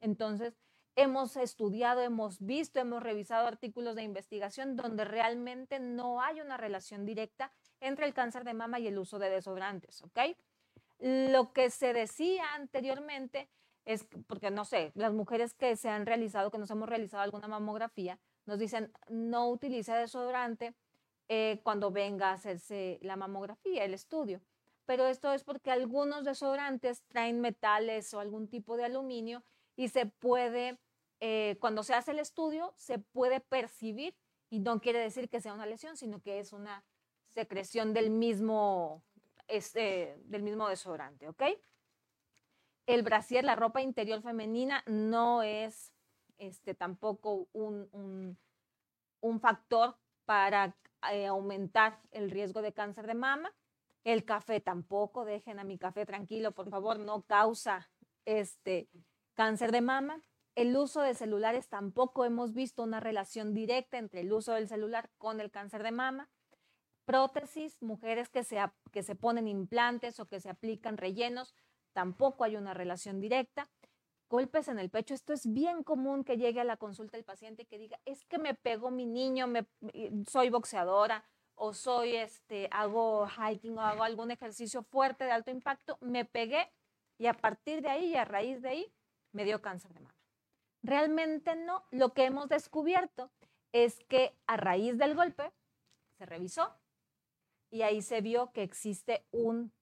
Entonces, 0.00 0.54
hemos 0.96 1.36
estudiado, 1.36 2.02
hemos 2.02 2.40
visto, 2.40 2.80
hemos 2.80 3.02
revisado 3.02 3.46
artículos 3.46 3.94
de 3.94 4.02
investigación 4.02 4.76
donde 4.76 5.04
realmente 5.04 5.78
no 5.80 6.20
hay 6.20 6.40
una 6.40 6.56
relación 6.56 7.06
directa 7.06 7.52
entre 7.80 8.06
el 8.06 8.14
cáncer 8.14 8.44
de 8.44 8.54
mama 8.54 8.78
y 8.78 8.88
el 8.88 8.98
uso 8.98 9.18
de 9.18 9.30
desodorantes, 9.30 10.02
¿ok? 10.02 10.18
Lo 10.98 11.52
que 11.52 11.70
se 11.70 11.92
decía 11.92 12.54
anteriormente 12.54 13.48
es, 13.84 14.06
porque 14.26 14.50
no 14.50 14.64
sé, 14.64 14.92
las 14.94 15.12
mujeres 15.12 15.54
que 15.54 15.76
se 15.76 15.88
han 15.88 16.06
realizado, 16.06 16.50
que 16.50 16.58
nos 16.58 16.70
hemos 16.70 16.88
realizado 16.88 17.22
alguna 17.22 17.48
mamografía, 17.48 18.18
nos 18.46 18.58
dicen 18.58 18.92
no 19.08 19.48
utilice 19.48 19.92
desodorante 19.92 20.74
eh, 21.28 21.60
cuando 21.62 21.90
venga 21.90 22.30
a 22.30 22.34
hacerse 22.34 22.98
la 23.02 23.16
mamografía, 23.16 23.84
el 23.84 23.94
estudio. 23.94 24.40
Pero 24.84 25.06
esto 25.06 25.32
es 25.32 25.44
porque 25.44 25.70
algunos 25.70 26.24
desodorantes 26.24 27.02
traen 27.08 27.40
metales 27.40 28.12
o 28.14 28.20
algún 28.20 28.48
tipo 28.48 28.76
de 28.76 28.84
aluminio 28.84 29.42
y 29.76 29.88
se 29.88 30.06
puede, 30.06 30.78
eh, 31.20 31.56
cuando 31.60 31.82
se 31.82 31.94
hace 31.94 32.10
el 32.10 32.18
estudio, 32.18 32.72
se 32.76 32.98
puede 32.98 33.40
percibir 33.40 34.14
y 34.50 34.58
no 34.58 34.80
quiere 34.80 34.98
decir 34.98 35.28
que 35.28 35.40
sea 35.40 35.54
una 35.54 35.66
lesión, 35.66 35.96
sino 35.96 36.20
que 36.20 36.38
es 36.38 36.52
una 36.52 36.84
secreción 37.28 37.94
del 37.94 38.10
mismo, 38.10 39.02
este, 39.48 40.18
del 40.24 40.42
mismo 40.42 40.68
desodorante, 40.68 41.28
¿ok? 41.28 41.42
El 42.86 43.02
brasier, 43.02 43.44
la 43.44 43.56
ropa 43.56 43.80
interior 43.80 44.22
femenina, 44.22 44.82
no 44.86 45.42
es 45.42 45.92
este, 46.38 46.74
tampoco 46.74 47.48
un, 47.52 48.36
un, 49.20 49.40
factor 49.40 49.96
para 50.24 50.76
eh, 51.12 51.26
aumentar 51.26 52.00
el 52.10 52.30
riesgo 52.30 52.62
de 52.62 52.72
cáncer 52.72 53.06
de 53.06 53.14
mama. 53.14 53.52
El 54.04 54.24
café 54.24 54.60
tampoco, 54.60 55.24
dejen 55.24 55.60
a 55.60 55.64
mi 55.64 55.78
café 55.78 56.04
tranquilo, 56.04 56.52
por 56.52 56.68
favor, 56.70 56.98
no 56.98 57.22
causa 57.22 57.88
este, 58.24 58.88
Cáncer 59.34 59.72
de 59.72 59.80
mama. 59.80 60.20
El 60.54 60.76
uso 60.76 61.00
de 61.00 61.14
celulares 61.14 61.68
tampoco 61.68 62.26
hemos 62.26 62.52
visto 62.52 62.82
una 62.82 63.00
relación 63.00 63.54
directa 63.54 63.96
entre 63.96 64.20
el 64.20 64.32
uso 64.32 64.52
del 64.52 64.68
celular 64.68 65.10
con 65.16 65.40
el 65.40 65.50
cáncer 65.50 65.82
de 65.82 65.92
mama. 65.92 66.28
Prótesis, 67.06 67.80
mujeres 67.80 68.28
que 68.28 68.44
se, 68.44 68.58
que 68.92 69.02
se 69.02 69.14
ponen 69.14 69.48
implantes 69.48 70.20
o 70.20 70.28
que 70.28 70.40
se 70.40 70.50
aplican 70.50 70.98
rellenos, 70.98 71.54
tampoco 71.92 72.44
hay 72.44 72.56
una 72.56 72.74
relación 72.74 73.20
directa. 73.20 73.68
Golpes 74.28 74.68
en 74.68 74.78
el 74.78 74.88
pecho, 74.88 75.14
esto 75.14 75.32
es 75.32 75.52
bien 75.52 75.82
común 75.82 76.24
que 76.24 76.38
llegue 76.38 76.60
a 76.60 76.64
la 76.64 76.78
consulta 76.78 77.18
el 77.18 77.24
paciente 77.24 77.66
que 77.66 77.78
diga, 77.78 77.98
es 78.06 78.24
que 78.24 78.38
me 78.38 78.54
pegó 78.54 78.90
mi 78.90 79.04
niño, 79.04 79.46
me, 79.46 79.66
soy 80.26 80.48
boxeadora 80.48 81.24
o 81.54 81.74
soy, 81.74 82.16
este, 82.16 82.68
hago 82.70 83.28
hiking 83.28 83.76
o 83.76 83.82
hago 83.82 84.04
algún 84.04 84.30
ejercicio 84.30 84.82
fuerte 84.84 85.24
de 85.24 85.32
alto 85.32 85.50
impacto, 85.50 85.98
me 86.00 86.24
pegué 86.24 86.72
y 87.18 87.26
a 87.26 87.34
partir 87.34 87.82
de 87.82 87.90
ahí 87.90 88.06
y 88.06 88.16
a 88.16 88.24
raíz 88.24 88.62
de 88.62 88.70
ahí 88.70 88.92
me 89.32 89.44
dio 89.44 89.60
cáncer 89.60 89.92
de 89.92 90.00
mama. 90.00 90.16
Realmente 90.82 91.54
no. 91.54 91.84
Lo 91.90 92.12
que 92.12 92.24
hemos 92.24 92.48
descubierto 92.48 93.30
es 93.72 94.00
que 94.08 94.36
a 94.46 94.56
raíz 94.56 94.98
del 94.98 95.14
golpe 95.14 95.52
se 96.18 96.26
revisó 96.26 96.74
y 97.70 97.82
ahí 97.82 98.02
se 98.02 98.20
vio 98.20 98.52
que 98.52 98.62
existe 98.62 99.24
un, 99.30 99.72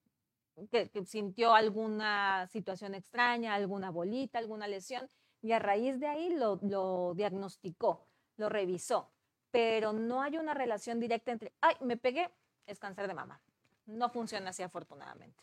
que, 0.71 0.91
sintió 1.07 1.55
alguna 1.55 2.47
situación 2.49 2.95
extraña, 2.95 3.55
alguna 3.55 3.91
bolita, 3.91 4.39
alguna 4.39 4.69
lesión 4.69 5.09
y 5.43 5.53
a 5.53 5.59
raíz 5.59 5.99
de 6.01 6.07
ahí 6.07 6.31
lo, 6.35 6.59
lo 6.63 7.15
diagnosticó, 7.15 8.07
lo 8.37 8.49
revisó. 8.49 9.11
Pero 9.51 9.93
no 9.93 10.23
hay 10.23 10.37
una 10.37 10.55
relación 10.55 11.01
directa 11.01 11.33
entre, 11.33 11.53
ay, 11.61 11.75
me 11.81 11.97
pegué, 11.97 12.31
es 12.67 12.79
cáncer 12.79 13.09
de 13.09 13.15
mama. 13.15 13.41
No 13.87 14.11
funciona 14.11 14.51
así 14.51 14.63
afortunadamente. 14.63 15.43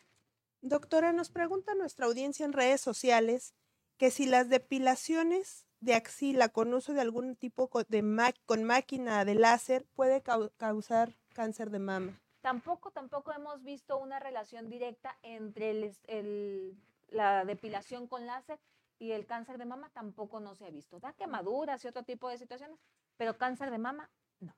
Doctora, 0.60 1.12
nos 1.12 1.30
pregunta 1.30 1.74
nuestra 1.74 2.06
audiencia 2.06 2.44
en 2.46 2.52
redes 2.52 2.80
sociales 2.80 3.54
que 3.96 4.10
si 4.10 4.26
las 4.26 4.48
depilaciones 4.48 5.66
de 5.80 5.94
axila 5.94 6.48
con 6.48 6.72
uso 6.74 6.94
de 6.94 7.00
algún 7.00 7.36
tipo 7.36 7.70
de 7.88 8.34
con 8.46 8.64
máquina 8.64 9.24
de 9.24 9.34
láser 9.34 9.86
puede 9.94 10.22
causar 10.56 11.16
cáncer 11.32 11.70
de 11.70 11.78
mama. 11.78 12.20
Tampoco, 12.40 12.90
tampoco 12.90 13.32
hemos 13.32 13.62
visto 13.64 13.98
una 13.98 14.18
relación 14.20 14.68
directa 14.70 15.16
entre 15.22 15.92
la 17.08 17.44
depilación 17.44 18.06
con 18.06 18.26
láser 18.26 18.58
y 18.98 19.12
el 19.12 19.26
cáncer 19.26 19.58
de 19.58 19.64
mama, 19.64 19.90
tampoco 19.90 20.40
no 20.40 20.54
se 20.54 20.66
ha 20.66 20.70
visto. 20.70 20.98
Da 21.00 21.12
quemaduras 21.12 21.84
y 21.84 21.88
otro 21.88 22.04
tipo 22.04 22.28
de 22.28 22.38
situaciones, 22.38 22.78
pero 23.16 23.36
cáncer 23.36 23.70
de 23.70 23.78
mama, 23.78 24.10
no. 24.40 24.54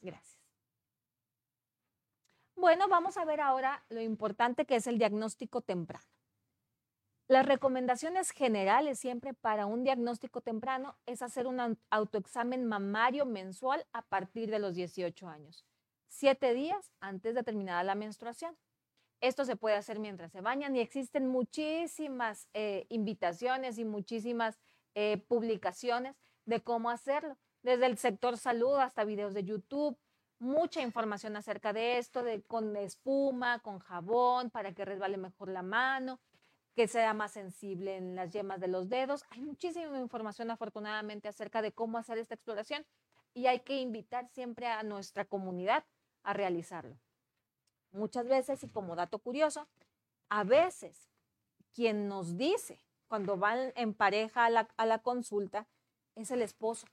Gracias. 0.00 0.38
Bueno, 2.56 2.88
vamos 2.88 3.16
a 3.16 3.24
ver 3.24 3.40
ahora 3.40 3.82
lo 3.88 4.00
importante 4.00 4.66
que 4.66 4.76
es 4.76 4.86
el 4.86 4.98
diagnóstico 4.98 5.62
temprano. 5.62 6.04
Las 7.28 7.46
recomendaciones 7.46 8.30
generales 8.30 8.98
siempre 8.98 9.32
para 9.32 9.66
un 9.66 9.84
diagnóstico 9.84 10.40
temprano 10.40 10.96
es 11.06 11.22
hacer 11.22 11.46
un 11.46 11.78
autoexamen 11.90 12.64
mamario 12.66 13.24
mensual 13.24 13.86
a 13.92 14.02
partir 14.02 14.50
de 14.50 14.58
los 14.58 14.74
18 14.74 15.28
años, 15.28 15.64
siete 16.08 16.52
días 16.52 16.92
antes 17.00 17.34
de 17.34 17.42
terminada 17.42 17.84
la 17.84 17.94
menstruación. 17.94 18.56
Esto 19.20 19.44
se 19.44 19.54
puede 19.54 19.76
hacer 19.76 20.00
mientras 20.00 20.32
se 20.32 20.40
bañan 20.40 20.74
y 20.74 20.80
existen 20.80 21.28
muchísimas 21.28 22.48
eh, 22.54 22.86
invitaciones 22.88 23.78
y 23.78 23.84
muchísimas 23.84 24.58
eh, 24.94 25.18
publicaciones 25.28 26.16
de 26.44 26.60
cómo 26.60 26.90
hacerlo, 26.90 27.38
desde 27.62 27.86
el 27.86 27.98
sector 27.98 28.36
salud 28.36 28.76
hasta 28.78 29.04
videos 29.04 29.32
de 29.32 29.44
YouTube, 29.44 29.96
mucha 30.40 30.82
información 30.82 31.36
acerca 31.36 31.72
de 31.72 31.98
esto, 31.98 32.24
de 32.24 32.42
con 32.42 32.74
espuma, 32.76 33.60
con 33.60 33.78
jabón, 33.78 34.50
para 34.50 34.72
que 34.74 34.84
resbale 34.84 35.16
mejor 35.16 35.48
la 35.48 35.62
mano, 35.62 36.18
que 36.74 36.88
sea 36.88 37.12
más 37.14 37.32
sensible 37.32 37.96
en 37.96 38.16
las 38.16 38.32
yemas 38.32 38.60
de 38.60 38.68
los 38.68 38.88
dedos. 38.88 39.24
Hay 39.30 39.40
muchísima 39.40 39.98
información 39.98 40.50
afortunadamente 40.50 41.28
acerca 41.28 41.62
de 41.62 41.72
cómo 41.72 41.98
hacer 41.98 42.18
esta 42.18 42.34
exploración 42.34 42.86
y 43.34 43.46
hay 43.46 43.60
que 43.60 43.80
invitar 43.80 44.28
siempre 44.28 44.66
a 44.66 44.82
nuestra 44.82 45.24
comunidad 45.24 45.84
a 46.22 46.32
realizarlo. 46.32 46.98
Muchas 47.90 48.26
veces, 48.26 48.62
y 48.64 48.68
como 48.68 48.96
dato 48.96 49.18
curioso, 49.18 49.68
a 50.28 50.44
veces 50.44 51.10
quien 51.74 52.08
nos 52.08 52.36
dice 52.36 52.78
cuando 53.06 53.36
van 53.36 53.72
en 53.76 53.92
pareja 53.92 54.46
a 54.46 54.50
la, 54.50 54.68
a 54.78 54.86
la 54.86 54.98
consulta 55.00 55.68
es 56.14 56.30
el 56.30 56.40
esposo, 56.40 56.86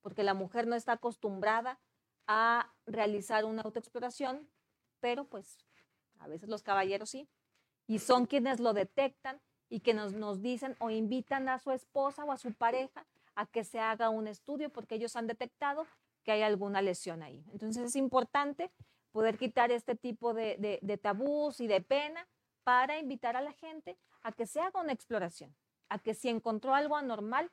porque 0.00 0.22
la 0.22 0.32
mujer 0.32 0.66
no 0.66 0.74
está 0.76 0.92
acostumbrada 0.92 1.78
a 2.26 2.72
realizar 2.86 3.44
una 3.44 3.62
autoexploración, 3.62 4.48
pero 5.00 5.26
pues 5.26 5.58
a 6.18 6.28
veces 6.28 6.48
los 6.48 6.62
caballeros 6.62 7.10
sí, 7.10 7.28
y 7.86 7.98
son 7.98 8.26
quienes 8.26 8.60
lo 8.60 8.72
detectan 8.72 9.40
y 9.68 9.80
que 9.80 9.94
nos, 9.94 10.12
nos 10.12 10.40
dicen 10.40 10.76
o 10.78 10.90
invitan 10.90 11.48
a 11.48 11.58
su 11.58 11.70
esposa 11.72 12.24
o 12.24 12.32
a 12.32 12.36
su 12.36 12.52
pareja 12.52 13.06
a 13.34 13.46
que 13.46 13.64
se 13.64 13.80
haga 13.80 14.10
un 14.10 14.28
estudio 14.28 14.70
porque 14.70 14.94
ellos 14.94 15.16
han 15.16 15.26
detectado 15.26 15.86
que 16.22 16.32
hay 16.32 16.42
alguna 16.42 16.82
lesión 16.82 17.22
ahí. 17.22 17.44
Entonces 17.52 17.84
es 17.84 17.96
importante 17.96 18.70
poder 19.12 19.38
quitar 19.38 19.70
este 19.70 19.94
tipo 19.94 20.34
de, 20.34 20.80
de, 20.80 20.98
tabús 20.98 21.60
y 21.60 21.66
de 21.66 21.80
pena 21.80 22.26
para 22.64 22.98
invitar 22.98 23.36
a 23.36 23.42
la 23.42 23.52
gente 23.52 23.96
a 24.22 24.32
que 24.32 24.46
se 24.46 24.60
haga 24.60 24.80
una 24.80 24.92
exploración, 24.92 25.54
a 25.88 25.98
que 25.98 26.14
si 26.14 26.28
encontró 26.28 26.74
algo 26.74 26.96
anormal, 26.96 27.50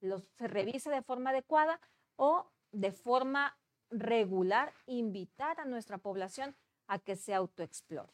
lo, 0.00 0.18
se 0.18 0.48
revise 0.48 0.90
de 0.90 1.02
forma 1.02 1.30
adecuada 1.30 1.80
o 2.16 2.46
de 2.72 2.90
forma 2.90 3.56
regular, 3.90 4.72
invitar 4.86 5.60
a 5.60 5.64
nuestra 5.64 5.98
población 5.98 6.56
a 6.86 6.98
que 6.98 7.14
se 7.14 7.34
autoexplore. 7.34 8.12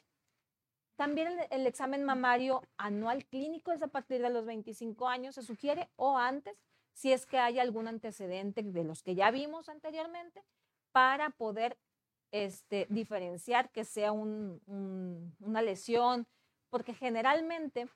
También 1.01 1.29
el, 1.49 1.67
examen 1.67 2.05
mamario 2.05 2.61
anual 2.77 3.25
clínico 3.25 3.73
es 3.73 3.81
a 3.81 3.89
partir 3.89 4.21
de 4.21 4.29
los 4.29 4.45
25 4.45 5.09
años, 5.09 5.35
se 5.35 5.43
sugiere, 5.43 5.89
o 5.97 6.19
antes, 6.19 6.61
si 6.93 7.11
es 7.11 7.25
que 7.25 7.39
hay 7.39 7.59
algún 7.59 7.89
antecedente 7.89 8.63
de 8.63 8.85
los 8.85 9.03
que 9.03 9.15
ya 9.15 9.31
vimos 9.31 9.71
anteriormente, 9.71 10.45
para 10.93 11.31
poder 11.31 11.79
este, 12.33 12.87
diferenciar 12.91 13.71
que 13.71 13.87
sea 13.87 14.13
un, 14.13 14.61
una 15.41 15.63
lesión, 15.63 16.27
porque 16.69 16.93
generalmente 16.93 17.89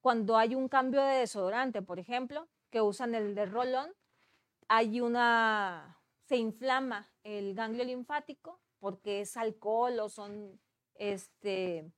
cuando 0.00 0.36
hay 0.36 0.56
un 0.56 0.68
cambio 0.68 1.04
de 1.04 1.18
desodorante, 1.18 1.80
por 1.80 2.00
ejemplo, 2.00 2.48
que 2.70 2.80
usan 2.80 3.14
el 3.14 3.36
de 3.36 3.46
rolón, 3.46 3.94
hay 4.66 5.00
una, 5.00 6.02
se 6.24 6.38
inflama 6.38 7.08
el 7.22 7.54
ganglio 7.54 7.84
linfático 7.84 8.60
porque 8.80 9.20
es 9.20 9.36
alcohol 9.36 10.00
o 10.00 10.08
son 10.08 10.60
este, 10.94 11.92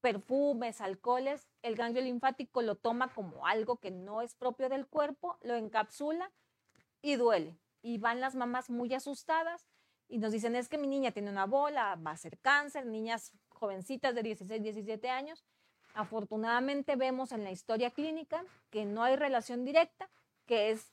perfumes, 0.00 0.80
alcoholes, 0.80 1.48
el 1.62 1.76
ganglio 1.76 2.02
linfático 2.02 2.62
lo 2.62 2.74
toma 2.74 3.12
como 3.14 3.46
algo 3.46 3.76
que 3.76 3.90
no 3.90 4.22
es 4.22 4.34
propio 4.34 4.68
del 4.68 4.86
cuerpo, 4.86 5.38
lo 5.42 5.54
encapsula 5.54 6.30
y 7.02 7.16
duele. 7.16 7.58
Y 7.82 7.98
van 7.98 8.20
las 8.20 8.34
mamás 8.34 8.70
muy 8.70 8.92
asustadas 8.94 9.66
y 10.08 10.18
nos 10.18 10.32
dicen, 10.32 10.56
es 10.56 10.68
que 10.68 10.78
mi 10.78 10.86
niña 10.86 11.12
tiene 11.12 11.30
una 11.30 11.46
bola, 11.46 11.96
va 11.96 12.10
a 12.10 12.16
ser 12.16 12.38
cáncer, 12.38 12.84
niñas 12.84 13.32
jovencitas 13.48 14.14
de 14.14 14.22
16, 14.22 14.62
17 14.62 15.08
años. 15.08 15.44
Afortunadamente 15.94 16.96
vemos 16.96 17.32
en 17.32 17.44
la 17.44 17.50
historia 17.50 17.90
clínica 17.90 18.44
que 18.70 18.84
no 18.84 19.02
hay 19.02 19.16
relación 19.16 19.64
directa, 19.64 20.10
que 20.46 20.70
es 20.70 20.92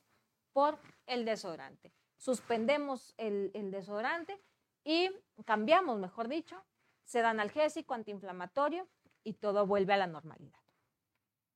por 0.54 0.80
el 1.06 1.26
desodorante. 1.26 1.92
Suspendemos 2.18 3.14
el, 3.18 3.52
desodorante 3.72 4.40
y 4.84 5.10
cambiamos, 5.46 6.00
mejor 6.00 6.28
dicho, 6.28 6.64
se 7.04 7.22
da 7.22 7.30
analgésico, 7.30 7.94
antiinflamatorio 7.94 8.88
y 9.28 9.34
todo 9.34 9.68
vuelve 9.68 9.92
a 9.92 9.98
la 9.98 10.08
normalidad. 10.08 10.62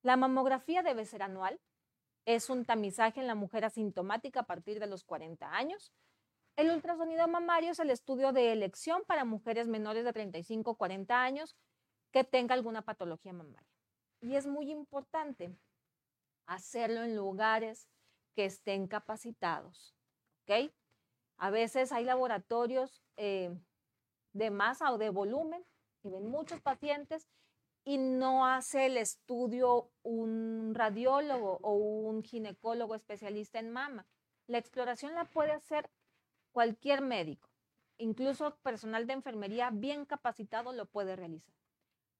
La 0.02 0.18
mamografía 0.18 0.82
debe 0.82 1.06
ser 1.06 1.22
anual. 1.22 1.58
Es 2.26 2.50
un 2.50 2.66
tamizaje 2.66 3.20
en 3.20 3.26
la 3.26 3.34
mujer 3.34 3.64
asintomática 3.64 4.40
a 4.40 4.46
partir 4.46 4.78
de 4.78 4.86
los 4.86 5.04
40 5.04 5.50
años. 5.50 5.90
El 6.54 6.70
ultrasonido 6.70 7.26
mamario 7.28 7.70
es 7.70 7.78
el 7.78 7.88
estudio 7.88 8.32
de 8.32 8.52
elección 8.52 9.04
para 9.06 9.24
mujeres 9.24 9.68
menores 9.68 10.04
de 10.04 10.12
35 10.12 10.72
o 10.72 10.76
40 10.76 11.22
años 11.22 11.56
que 12.10 12.24
tenga 12.24 12.54
alguna 12.54 12.82
patología 12.82 13.32
mamaria. 13.32 13.66
Y 14.20 14.36
es 14.36 14.46
muy 14.46 14.70
importante 14.70 15.56
hacerlo 16.44 17.04
en 17.04 17.16
lugares 17.16 17.88
que 18.34 18.44
estén 18.44 18.86
capacitados. 18.86 19.94
¿Ok? 20.42 20.70
A 21.38 21.48
veces 21.48 21.90
hay 21.90 22.04
laboratorios 22.04 23.02
eh, 23.16 23.56
de 24.34 24.50
masa 24.50 24.92
o 24.92 24.98
de 24.98 25.08
volumen 25.08 25.64
y 26.02 26.10
ven 26.10 26.26
muchos 26.26 26.60
pacientes 26.60 27.30
y 27.84 27.98
no 27.98 28.46
hace 28.46 28.86
el 28.86 28.96
estudio 28.96 29.90
un 30.02 30.72
radiólogo 30.74 31.58
o 31.62 31.74
un 31.74 32.22
ginecólogo 32.22 32.94
especialista 32.94 33.58
en 33.58 33.70
mama. 33.70 34.06
La 34.46 34.58
exploración 34.58 35.14
la 35.14 35.24
puede 35.24 35.52
hacer 35.52 35.90
cualquier 36.52 37.00
médico, 37.00 37.50
incluso 37.98 38.56
personal 38.62 39.06
de 39.06 39.14
enfermería 39.14 39.70
bien 39.72 40.04
capacitado 40.04 40.72
lo 40.72 40.86
puede 40.86 41.16
realizar. 41.16 41.54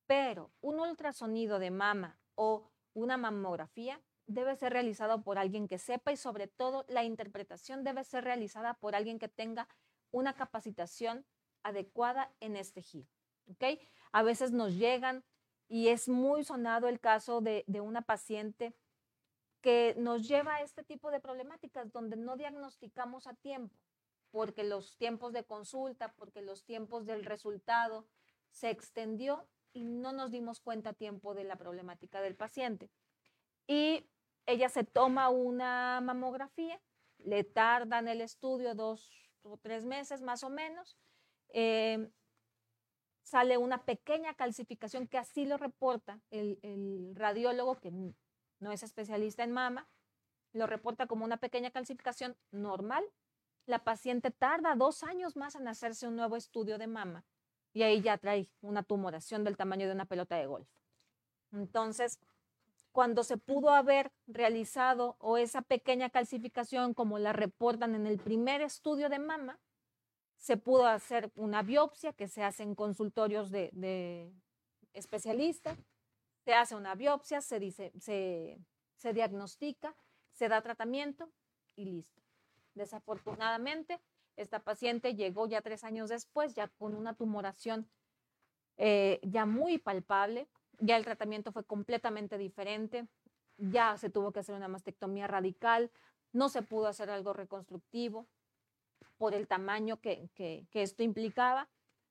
Pero 0.06 0.50
un 0.60 0.80
ultrasonido 0.80 1.58
de 1.58 1.70
mama 1.70 2.18
o 2.34 2.70
una 2.94 3.16
mamografía 3.16 4.00
debe 4.26 4.56
ser 4.56 4.72
realizado 4.72 5.22
por 5.22 5.38
alguien 5.38 5.68
que 5.68 5.78
sepa 5.78 6.12
y 6.12 6.16
sobre 6.16 6.48
todo 6.48 6.84
la 6.88 7.04
interpretación 7.04 7.84
debe 7.84 8.04
ser 8.04 8.24
realizada 8.24 8.74
por 8.74 8.94
alguien 8.94 9.18
que 9.18 9.28
tenga 9.28 9.68
una 10.10 10.34
capacitación 10.34 11.24
adecuada 11.62 12.32
en 12.40 12.56
este 12.56 12.82
giro. 12.82 13.08
¿ok? 13.46 13.78
A 14.12 14.22
veces 14.22 14.52
nos 14.52 14.74
llegan 14.74 15.24
y 15.68 15.88
es 15.88 16.08
muy 16.08 16.44
sonado 16.44 16.88
el 16.88 17.00
caso 17.00 17.40
de, 17.40 17.64
de 17.66 17.80
una 17.80 18.02
paciente 18.02 18.74
que 19.60 19.94
nos 19.96 20.26
lleva 20.28 20.56
a 20.56 20.62
este 20.62 20.82
tipo 20.82 21.10
de 21.10 21.20
problemáticas 21.20 21.92
donde 21.92 22.16
no 22.16 22.36
diagnosticamos 22.36 23.26
a 23.26 23.34
tiempo, 23.34 23.76
porque 24.30 24.64
los 24.64 24.96
tiempos 24.96 25.32
de 25.32 25.44
consulta, 25.44 26.12
porque 26.16 26.42
los 26.42 26.64
tiempos 26.64 27.06
del 27.06 27.24
resultado 27.24 28.06
se 28.50 28.70
extendió 28.70 29.46
y 29.72 29.84
no 29.84 30.12
nos 30.12 30.30
dimos 30.30 30.60
cuenta 30.60 30.90
a 30.90 30.94
tiempo 30.94 31.34
de 31.34 31.44
la 31.44 31.56
problemática 31.56 32.20
del 32.20 32.36
paciente. 32.36 32.90
Y 33.66 34.06
ella 34.46 34.68
se 34.68 34.84
toma 34.84 35.28
una 35.28 36.00
mamografía, 36.02 36.80
le 37.18 37.44
tardan 37.44 38.08
el 38.08 38.20
estudio 38.20 38.74
dos 38.74 39.10
o 39.42 39.56
tres 39.56 39.84
meses 39.84 40.20
más 40.22 40.42
o 40.42 40.50
menos, 40.50 40.96
eh, 41.48 42.10
sale 43.22 43.56
una 43.56 43.84
pequeña 43.84 44.34
calcificación 44.34 45.06
que 45.06 45.18
así 45.18 45.44
lo 45.46 45.56
reporta 45.56 46.20
el, 46.30 47.12
radiólogo, 47.14 47.76
que 47.80 47.90
no 47.90 48.72
es 48.72 48.82
especialista 48.82 49.44
en 49.44 49.52
mama, 49.52 49.88
lo 50.52 50.66
reporta 50.66 51.06
como 51.06 51.24
una 51.24 51.38
pequeña 51.38 51.70
calcificación 51.70 52.36
normal. 52.50 53.04
La 53.66 53.84
paciente 53.84 54.30
tarda 54.30 54.74
dos 54.74 55.02
años 55.02 55.36
más 55.36 55.54
en 55.54 55.68
hacerse 55.68 56.08
un 56.08 56.16
nuevo 56.16 56.36
estudio 56.36 56.78
de 56.78 56.88
mama 56.88 57.24
y 57.72 57.82
ahí 57.82 58.02
ya 58.02 58.18
trae 58.18 58.48
una 58.60 58.82
tumoración 58.82 59.44
del 59.44 59.56
tamaño 59.56 59.86
de 59.86 59.94
una 59.94 60.04
pelota 60.04 60.36
de 60.36 60.46
golf. 60.46 60.68
Entonces, 61.52 62.18
cuando 62.90 63.24
se 63.24 63.38
pudo 63.38 63.70
haber 63.70 64.12
realizado 64.26 65.16
o 65.18 65.38
esa 65.38 65.62
pequeña 65.62 66.10
calcificación 66.10 66.92
como 66.92 67.18
la 67.18 67.32
reportan 67.32 67.94
en 67.94 68.06
el 68.06 68.18
primer 68.18 68.60
estudio 68.60 69.08
de 69.08 69.18
mama, 69.18 69.58
se 70.42 70.56
pudo 70.56 70.88
hacer 70.88 71.30
una 71.36 71.62
biopsia 71.62 72.12
que 72.12 72.26
se 72.26 72.42
hace 72.42 72.64
en 72.64 72.74
consultorios 72.74 73.52
de, 73.52 74.32
especialistas, 74.92 75.78
se 76.44 76.52
hace 76.52 76.74
una 76.74 76.96
biopsia, 76.96 77.40
se, 77.40 77.60
dice, 77.60 77.92
se, 78.00 78.58
se 78.96 79.12
diagnostica, 79.12 79.94
se 80.32 80.48
da 80.48 80.60
tratamiento 80.60 81.30
y 81.76 81.84
listo. 81.84 82.20
Desafortunadamente, 82.74 84.00
esta 84.34 84.58
paciente 84.58 85.14
llegó 85.14 85.46
ya 85.46 85.62
tres 85.62 85.84
años 85.84 86.10
después, 86.10 86.56
ya 86.56 86.66
con 86.66 86.96
una 86.96 87.14
tumoración 87.14 87.88
eh, 88.78 89.20
ya 89.22 89.46
muy 89.46 89.78
palpable, 89.78 90.48
ya 90.80 90.96
el 90.96 91.04
tratamiento 91.04 91.52
fue 91.52 91.64
completamente 91.64 92.36
diferente, 92.36 93.06
ya 93.58 93.96
se 93.96 94.10
tuvo 94.10 94.32
que 94.32 94.40
hacer 94.40 94.56
una 94.56 94.66
mastectomía 94.66 95.28
radical, 95.28 95.92
no 96.32 96.48
se 96.48 96.62
pudo 96.62 96.88
hacer 96.88 97.10
algo 97.10 97.32
reconstructivo, 97.32 98.26
por 99.18 99.34
el 99.34 99.46
tamaño 99.46 100.00
que, 100.00 100.28
que, 100.34 100.66
esto 100.72 101.02
implicaba. 101.02 101.68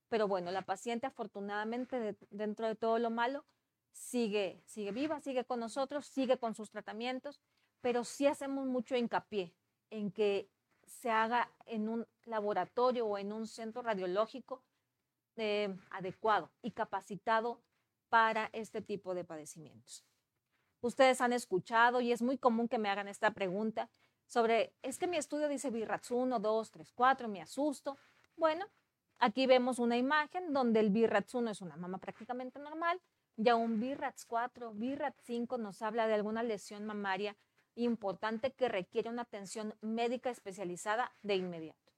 Pero 0.09 0.27
bueno, 0.27 0.51
la 0.51 0.63
paciente 0.63 1.07
afortunadamente 1.07 1.99
de, 1.99 2.17
dentro 2.29 2.67
de 2.67 2.75
todo 2.75 2.99
lo 2.99 3.09
malo 3.09 3.45
sigue, 3.91 4.61
sigue 4.65 4.91
viva, 4.91 5.19
sigue 5.21 5.45
con 5.45 5.59
nosotros, 5.59 6.05
sigue 6.05 6.37
con 6.37 6.55
sus 6.55 6.69
tratamientos, 6.69 7.41
pero 7.81 8.03
sí 8.03 8.27
hacemos 8.27 8.65
mucho 8.65 8.95
hincapié 8.95 9.53
en 9.89 10.11
que 10.11 10.49
se 10.85 11.09
haga 11.09 11.49
en 11.65 11.87
un 11.89 12.07
laboratorio 12.25 13.07
o 13.07 13.17
en 13.17 13.31
un 13.31 13.47
centro 13.47 13.81
radiológico 13.81 14.63
eh, 15.37 15.75
adecuado 15.91 16.51
y 16.61 16.71
capacitado 16.71 17.61
para 18.09 18.49
este 18.51 18.81
tipo 18.81 19.15
de 19.15 19.23
padecimientos. 19.23 20.05
Ustedes 20.81 21.21
han 21.21 21.31
escuchado 21.31 22.01
y 22.01 22.11
es 22.11 22.21
muy 22.21 22.37
común 22.37 22.67
que 22.67 22.77
me 22.77 22.89
hagan 22.89 23.07
esta 23.07 23.31
pregunta 23.31 23.89
sobre, 24.31 24.73
es 24.81 24.97
que 24.97 25.07
mi 25.07 25.17
estudio 25.17 25.49
dice 25.49 25.71
BIRATS 25.71 26.09
1, 26.09 26.39
2, 26.39 26.71
3, 26.71 26.93
4, 26.95 27.27
me 27.27 27.41
asusto. 27.41 27.97
Bueno, 28.37 28.65
aquí 29.19 29.45
vemos 29.45 29.77
una 29.77 29.97
imagen 29.97 30.53
donde 30.53 30.79
el 30.79 30.89
BIRATS 30.89 31.35
1 31.35 31.51
es 31.51 31.61
una 31.61 31.75
mama 31.75 31.97
prácticamente 31.97 32.57
normal, 32.57 33.01
ya 33.35 33.57
un 33.57 33.81
BIRATS 33.81 34.25
4, 34.27 34.71
BIRATS 34.73 35.21
5 35.25 35.57
nos 35.57 35.81
habla 35.81 36.07
de 36.07 36.13
alguna 36.13 36.43
lesión 36.43 36.85
mamaria 36.85 37.35
importante 37.75 38.53
que 38.53 38.69
requiere 38.69 39.09
una 39.09 39.23
atención 39.23 39.75
médica 39.81 40.29
especializada 40.29 41.11
de 41.23 41.35
inmediato. 41.35 41.91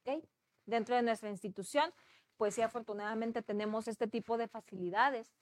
¿Okay? 0.00 0.22
Dentro 0.66 0.94
de 0.96 1.02
nuestra 1.02 1.30
institución, 1.30 1.94
pues 2.36 2.56
sí, 2.56 2.60
afortunadamente 2.60 3.40
tenemos 3.40 3.88
este 3.88 4.06
tipo 4.06 4.36
de 4.36 4.48
facilidades 4.48 5.32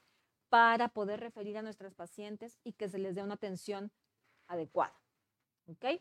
para 0.51 0.87
poder 0.87 1.19
referir 1.19 1.59
a 1.59 1.63
nuestras 1.63 1.95
pacientes 1.95 2.61
y 2.63 2.75
que 2.75 2.89
se 2.89 2.99
les 2.99 3.17
dé 3.17 3.25
una 3.25 3.35
atención 3.35 3.91
adecuada. 4.47 4.95
¿Ok? 5.67 6.01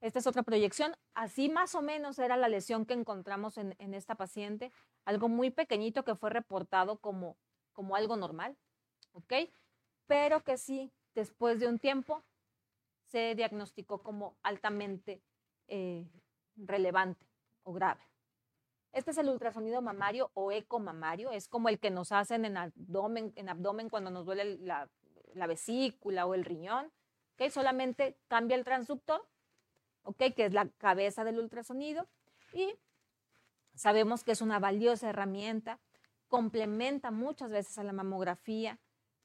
Esta 0.00 0.18
es 0.18 0.26
otra 0.26 0.42
proyección. 0.42 0.94
Así 1.14 1.48
más 1.48 1.74
o 1.74 1.82
menos 1.82 2.18
era 2.18 2.36
la 2.36 2.48
lesión 2.48 2.86
que 2.86 2.94
encontramos 2.94 3.58
en, 3.58 3.74
esta 3.94 4.14
paciente, 4.14 4.72
algo 5.04 5.28
muy 5.28 5.50
pequeñito 5.50 6.04
que 6.04 6.14
fue 6.14 6.30
reportado 6.30 6.98
como, 6.98 7.36
como 7.72 7.96
algo 7.96 8.16
normal, 8.16 8.56
¿ok? 9.12 9.32
Pero 10.06 10.42
que 10.44 10.58
sí, 10.58 10.92
después 11.14 11.60
de 11.60 11.68
un 11.68 11.78
tiempo, 11.78 12.22
se 13.06 13.34
diagnosticó 13.34 14.02
como 14.02 14.36
altamente 14.42 15.22
eh, 15.68 16.06
relevante 16.56 17.26
o 17.62 17.72
grave. 17.72 18.02
Este 18.92 19.10
es 19.10 19.18
el 19.18 19.28
ultrasonido 19.28 19.82
mamario 19.82 20.30
o 20.34 20.52
eco 20.52 20.78
mamario, 20.78 21.30
es 21.30 21.48
como 21.48 21.68
el 21.68 21.78
que 21.78 21.90
nos 21.90 22.12
hacen 22.12 22.44
en 22.44 22.56
abdomen, 22.56 23.32
en 23.36 23.48
abdomen 23.48 23.90
cuando 23.90 24.10
nos 24.10 24.24
duele 24.24 24.56
la, 24.58 24.88
vesícula 25.46 26.26
o 26.26 26.34
el 26.34 26.44
riñón. 26.44 26.90
¿okay? 27.34 27.50
Solamente 27.50 28.18
cambia 28.28 28.56
el 28.56 28.64
transductor 28.64 29.26
que 30.14 30.46
es 30.46 30.52
la 30.52 30.68
cabeza 30.78 31.24
del 31.24 31.38
ultrasonido. 31.38 32.06
Y 32.52 32.74
sabemos 33.74 34.24
que 34.24 34.32
es 34.32 34.40
una 34.40 34.58
valiosa 34.58 35.10
herramienta, 35.10 35.80
complementa 36.28 37.10
muchas 37.10 37.50
veces 37.50 37.78
a 37.78 37.84
la 37.84 37.92
mamografía, 37.92 38.78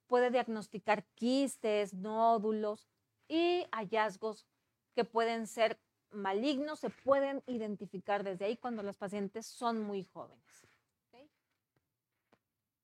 puede 0.08 0.30
diagnosticar 0.30 1.06
quistes, 1.16 1.94
nódulos 1.94 2.90
y 3.28 3.66
hallazgos 3.72 4.46
que 4.94 5.06
pueden 5.06 5.48
ser 5.48 5.80
malignos, 6.12 6.80
se 6.80 6.90
pueden 6.90 7.44
identificar 7.48 8.24
desde 8.24 8.46
ahí 8.46 8.58
cuando 8.58 8.84
los 8.84 8.98
pacientes 8.98 9.46
son 9.46 9.82
muy 9.82 10.04
jóvenes. 10.04 10.68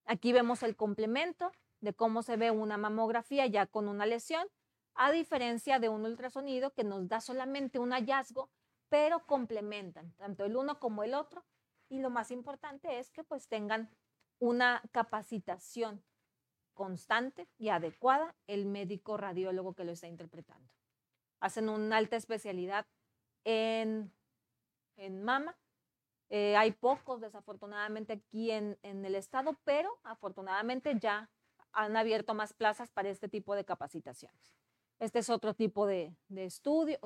Aquí 0.06 0.32
vemos 0.32 0.64
el 0.64 0.78
complemento 0.78 1.52
de 1.82 1.94
cómo 1.94 2.24
se 2.24 2.38
ve 2.38 2.50
una 2.50 2.78
mamografía 2.78 3.46
ya 3.46 3.66
con 3.66 3.90
una 3.90 4.06
lesión 4.06 4.48
a 4.98 5.12
diferencia 5.12 5.80
de 5.80 5.90
un 5.90 6.06
ultrasonido 6.06 6.74
que 6.74 6.84
nos 6.84 7.08
da 7.08 7.22
solamente 7.22 7.80
un 7.80 7.92
hallazgo, 7.92 8.50
pero 8.90 9.26
complementan 9.26 10.12
tanto 10.14 10.46
el 10.46 10.56
uno 10.56 10.80
como 10.80 11.04
el 11.04 11.14
otro. 11.14 11.46
Y 11.90 12.00
lo 12.00 12.10
más 12.10 12.32
importante 12.32 13.00
es 13.00 13.12
que 13.12 13.24
pues 13.24 13.48
tengan 13.48 13.90
una 14.40 14.82
capacitación 14.92 16.04
constante 16.74 17.48
y 17.58 17.70
adecuada 17.70 18.36
el 18.48 18.66
médico 18.66 19.18
radiólogo 19.18 19.74
que 19.74 19.84
lo 19.84 19.92
está 19.92 20.08
interpretando. 20.08 20.70
Hacen 21.40 21.70
una 21.70 21.98
alta 21.98 22.16
especialidad 22.16 22.88
en, 23.44 24.12
en 24.96 25.24
mama. 25.24 25.58
Eh, 26.30 26.58
hay 26.58 26.72
pocos, 26.72 27.22
desafortunadamente, 27.22 28.14
aquí 28.14 28.52
en, 28.52 28.78
en 28.82 29.06
el 29.06 29.16
estado, 29.16 29.58
pero 29.64 30.00
afortunadamente 30.04 31.00
ya 31.00 31.30
han 31.72 31.96
abierto 31.96 32.34
más 32.34 32.54
plazas 32.54 32.92
para 32.92 33.10
este 33.10 33.30
tipo 33.30 33.56
de 33.56 33.64
capacitaciones. 33.64 34.58
Este 35.00 35.20
es 35.20 35.30
otro 35.30 35.54
tipo 35.54 35.86
de, 35.86 36.16
estudio, 36.36 36.98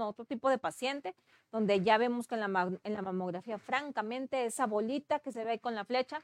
otro 0.00 0.24
tipo 0.26 0.50
de 0.50 0.58
paciente, 0.58 1.14
donde 1.50 1.80
ya 1.82 1.96
vemos 1.96 2.26
que 2.26 2.34
en 2.34 2.52
la, 2.52 2.78
en 2.82 2.92
la 2.92 3.02
mamografía, 3.02 3.58
francamente, 3.58 4.44
esa 4.44 4.66
bolita 4.66 5.20
que 5.20 5.32
se 5.32 5.44
ve 5.44 5.58
con 5.58 5.74
la 5.74 5.84
flecha 5.84 6.20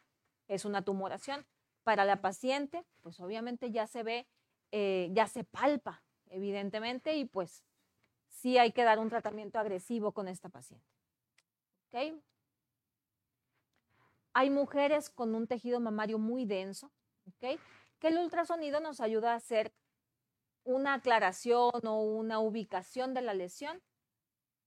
es 0.48 0.64
una 0.64 0.82
tumoración. 0.82 1.46
Para 1.82 2.04
la 2.04 2.20
paciente, 2.20 2.84
pues 3.00 3.20
obviamente 3.20 3.70
ya 3.70 3.86
se 3.86 4.02
ve, 4.02 4.26
eh, 4.70 5.10
ya 5.12 5.26
se 5.26 5.44
palpa, 5.44 6.02
evidentemente, 6.26 7.16
y 7.16 7.24
pues 7.24 7.64
sí 8.28 8.58
hay 8.58 8.72
que 8.72 8.84
dar 8.84 8.98
un 8.98 9.08
tratamiento 9.08 9.58
agresivo 9.58 10.12
con 10.12 10.28
esta 10.28 10.48
paciente. 10.48 10.86
¿Okay? 11.88 12.20
Hay 14.34 14.50
mujeres 14.50 15.08
con 15.10 15.34
un 15.34 15.46
tejido 15.46 15.80
mamario 15.80 16.18
muy 16.18 16.44
denso, 16.44 16.90
¿okay? 17.36 17.58
que 17.98 18.08
el 18.08 18.18
ultrasonido 18.18 18.80
nos 18.80 19.00
ayuda 19.00 19.32
a 19.32 19.36
hacer 19.36 19.72
una 20.64 20.94
aclaración 20.94 21.86
o 21.86 22.00
una 22.00 22.40
ubicación 22.40 23.14
de 23.14 23.22
la 23.22 23.34
lesión 23.34 23.82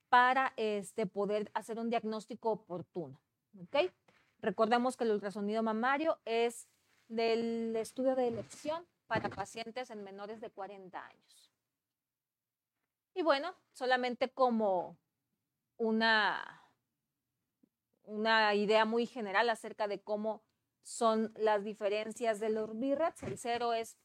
para 0.10 0.54
este, 0.56 1.06
poder 1.06 1.52
hacer 1.54 1.80
un 1.80 1.90
diagnóstico 1.90 2.52
oportuno. 2.52 3.20
¿okay? 3.64 3.92
Recordemos 4.40 4.96
que 4.96 5.04
el 5.04 5.12
ultrasonido 5.12 5.64
mamario 5.64 6.20
es 6.26 6.68
del 7.08 7.76
estudio 7.76 8.16
de 8.16 8.28
elección 8.28 8.86
para 9.08 9.30
pacientes 9.30 9.90
en 9.90 10.04
menores 10.04 10.40
de 10.42 10.50
40 10.50 11.06
años. 11.06 11.52
Y 13.14 13.24
bueno, 13.24 13.56
solamente 13.72 14.30
como 14.30 14.98
una, 15.78 16.62
una 18.04 18.54
idea 18.54 18.86
muy 18.86 19.08
general 19.08 19.50
acerca 19.50 19.88
de 19.88 20.00
cómo 20.00 20.44
son 20.84 21.34
las 21.36 21.64
diferencias 21.64 22.40
de 22.40 22.50
los 22.50 22.78
BIRATs. 22.78 23.24
El 23.24 23.38
cero 23.38 23.74
es 23.74 23.98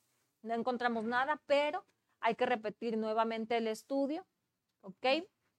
no 0.43 0.55
encontramos 0.55 1.05
nada, 1.05 1.41
pero 1.47 1.85
hay 2.21 2.35
que 2.35 2.47
repetir 2.47 2.97
nuevamente 2.97 3.57
el 3.57 3.67
estudio, 3.67 4.27
¿ok? 4.83 5.07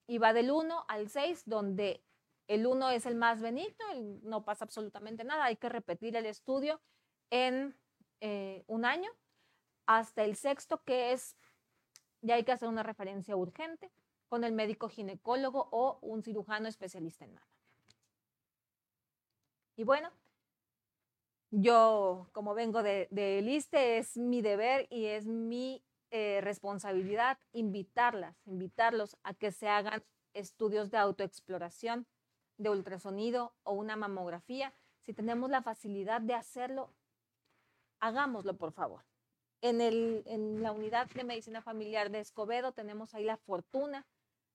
Y 0.08 0.18
va 0.18 0.34
del 0.34 0.52
1 0.52 0.86
al 0.88 1.10
6, 1.10 1.44
donde 1.46 2.04
el 2.48 2.66
1 2.66 2.90
es 2.92 3.06
el 3.06 3.16
más 3.16 3.42
benigno, 3.42 3.86
no 4.24 4.44
pasa 4.44 4.66
absolutamente 4.66 5.24
nada, 5.24 5.46
hay 5.46 5.58
que 5.58 5.70
repetir 5.70 6.16
el 6.16 6.26
estudio 6.26 6.82
en 7.30 7.78
eh, 8.22 8.64
un 8.68 8.86
año, 8.86 9.10
hasta 9.86 10.24
el 10.24 10.36
sexto, 10.36 10.82
que 10.84 11.12
es, 11.12 11.38
ya 12.22 12.36
hay 12.36 12.44
que 12.44 12.52
hacer 12.52 12.70
una 12.70 12.84
referencia 12.84 13.36
urgente 13.36 13.92
con 14.28 14.44
el 14.44 14.54
médico 14.54 14.90
ginecólogo 14.90 15.68
o 15.72 16.00
un 16.02 16.24
cirujano 16.24 16.68
especialista 16.68 17.26
en 17.26 17.34
mama. 17.34 17.48
Y 19.76 19.84
bueno, 19.84 20.12
yo, 21.56 22.30
como 22.32 22.56
vengo 22.56 22.82
de, 22.82 23.08
de 23.12 23.40
ISTE, 23.42 24.00
es 24.00 24.18
mi 24.18 24.42
deber 24.42 24.88
y 24.90 25.06
es 25.06 25.28
mi 25.28 25.84
eh, 26.10 26.42
responsabilidad 26.42 27.38
invitarlas, 27.52 28.36
invitarlos 28.48 29.18
a 29.22 29.36
que 29.36 29.52
se 29.52 29.68
hagan 29.68 30.04
estudios 30.34 30.90
de 30.90 30.98
autoexploración, 30.98 32.08
de 32.58 32.72
ultrasonido 32.72 33.54
o 33.62 33.74
una 33.74 33.96
mamografía. 33.96 34.74
Si 35.02 35.14
tenemos 35.14 35.52
la 35.52 35.62
facilidad 35.62 36.22
de 36.22 36.34
hacerlo, 36.34 36.92
hagámoslo, 38.00 38.58
por 38.58 38.72
favor. 38.72 39.06
En 39.62 40.62
la 40.64 40.72
unidad 40.72 41.08
de 41.12 41.24
medicina 41.24 41.62
familiar 41.62 42.10
de 42.10 42.20
Escobedo 42.20 42.72
tenemos 42.72 43.14
ahí 43.14 43.26
la 43.26 43.38
fortuna 43.38 44.08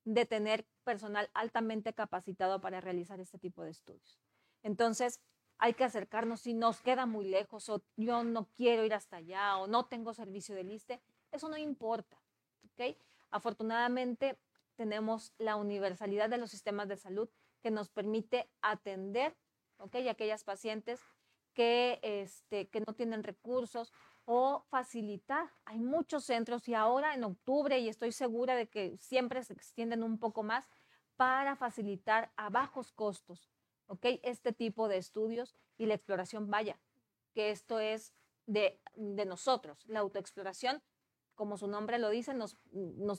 de 0.05 0.27
tener 0.27 0.67
personal 0.83 1.31
altamente 1.33 1.93
capacitado 1.93 2.61
para 2.61 2.81
realizar 2.81 3.21
este 3.21 3.39
tipo 3.39 3.63
de 3.63 3.71
estudios. 3.71 4.19
Entonces, 4.63 5.21
hay 5.59 5.75
que 5.75 5.85
acercarnos 5.85 6.41
si 6.41 6.55
nos 6.55 6.81
queda 6.81 7.05
muy 7.05 7.27
lejos 7.27 7.69
o 7.69 7.83
yo 7.97 8.23
no 8.23 8.49
quiero 8.57 8.85
ir 8.85 8.95
hasta 8.95 9.17
allá 9.17 9.59
o 9.59 9.67
no 9.67 9.87
tengo 9.87 10.15
servicio 10.15 10.55
de 10.55 10.65
liste, 10.65 11.01
eso 11.33 11.49
no 11.49 11.57
importa. 11.57 12.17
¿okay? 12.73 12.97
Afortunadamente 13.31 14.39
tenemos 14.77 15.35
la 15.39 15.57
universalidad 15.57 16.31
de 16.31 16.39
los 16.39 16.51
sistemas 16.51 16.89
de 16.89 16.97
salud 16.97 17.29
que 17.61 17.71
nos 17.71 17.89
permite 17.89 18.49
atender 18.63 19.37
¿okay? 19.79 20.07
a 20.09 20.13
aquellas 20.13 20.45
pacientes 20.45 21.01
que, 21.55 21.99
este, 22.03 22.69
que 22.69 22.81
no 22.81 22.95
tienen 22.95 23.25
recursos 23.25 23.93
o 24.25 24.65
facilitar. 24.69 25.51
Hay 25.65 25.81
muchos 25.81 26.25
centros 26.25 26.69
y 26.69 26.75
ahora 26.75 27.15
en 27.15 27.25
octubre, 27.25 27.79
y 27.81 27.89
estoy 27.89 28.13
segura 28.13 28.55
de 28.55 28.69
que 28.69 28.97
siempre 28.99 29.43
se 29.43 29.55
extienden 29.55 30.05
un 30.05 30.19
poco 30.19 30.45
más, 30.45 30.69
para 31.17 31.57
facilitar 31.57 32.31
a 32.37 32.49
bajos 32.49 32.93
costos 32.93 33.49
¿ok? 33.89 34.07
Este 34.23 34.53
tipo 34.53 34.89
de 34.89 34.99
estudios 34.99 35.57
y 35.77 35.87
la 35.87 35.95
exploración, 35.95 36.51
vaya, 36.51 36.79
que 37.35 37.51
esto 37.51 37.81
es 37.81 38.15
de, 38.47 38.81
nosotros. 39.27 39.85
La 39.87 40.01
autoexploración, 40.01 40.83
como 41.35 41.57
su 41.57 41.67
nombre 41.69 41.99
lo 41.99 42.11
dice, 42.11 42.35
nos, 42.35 42.57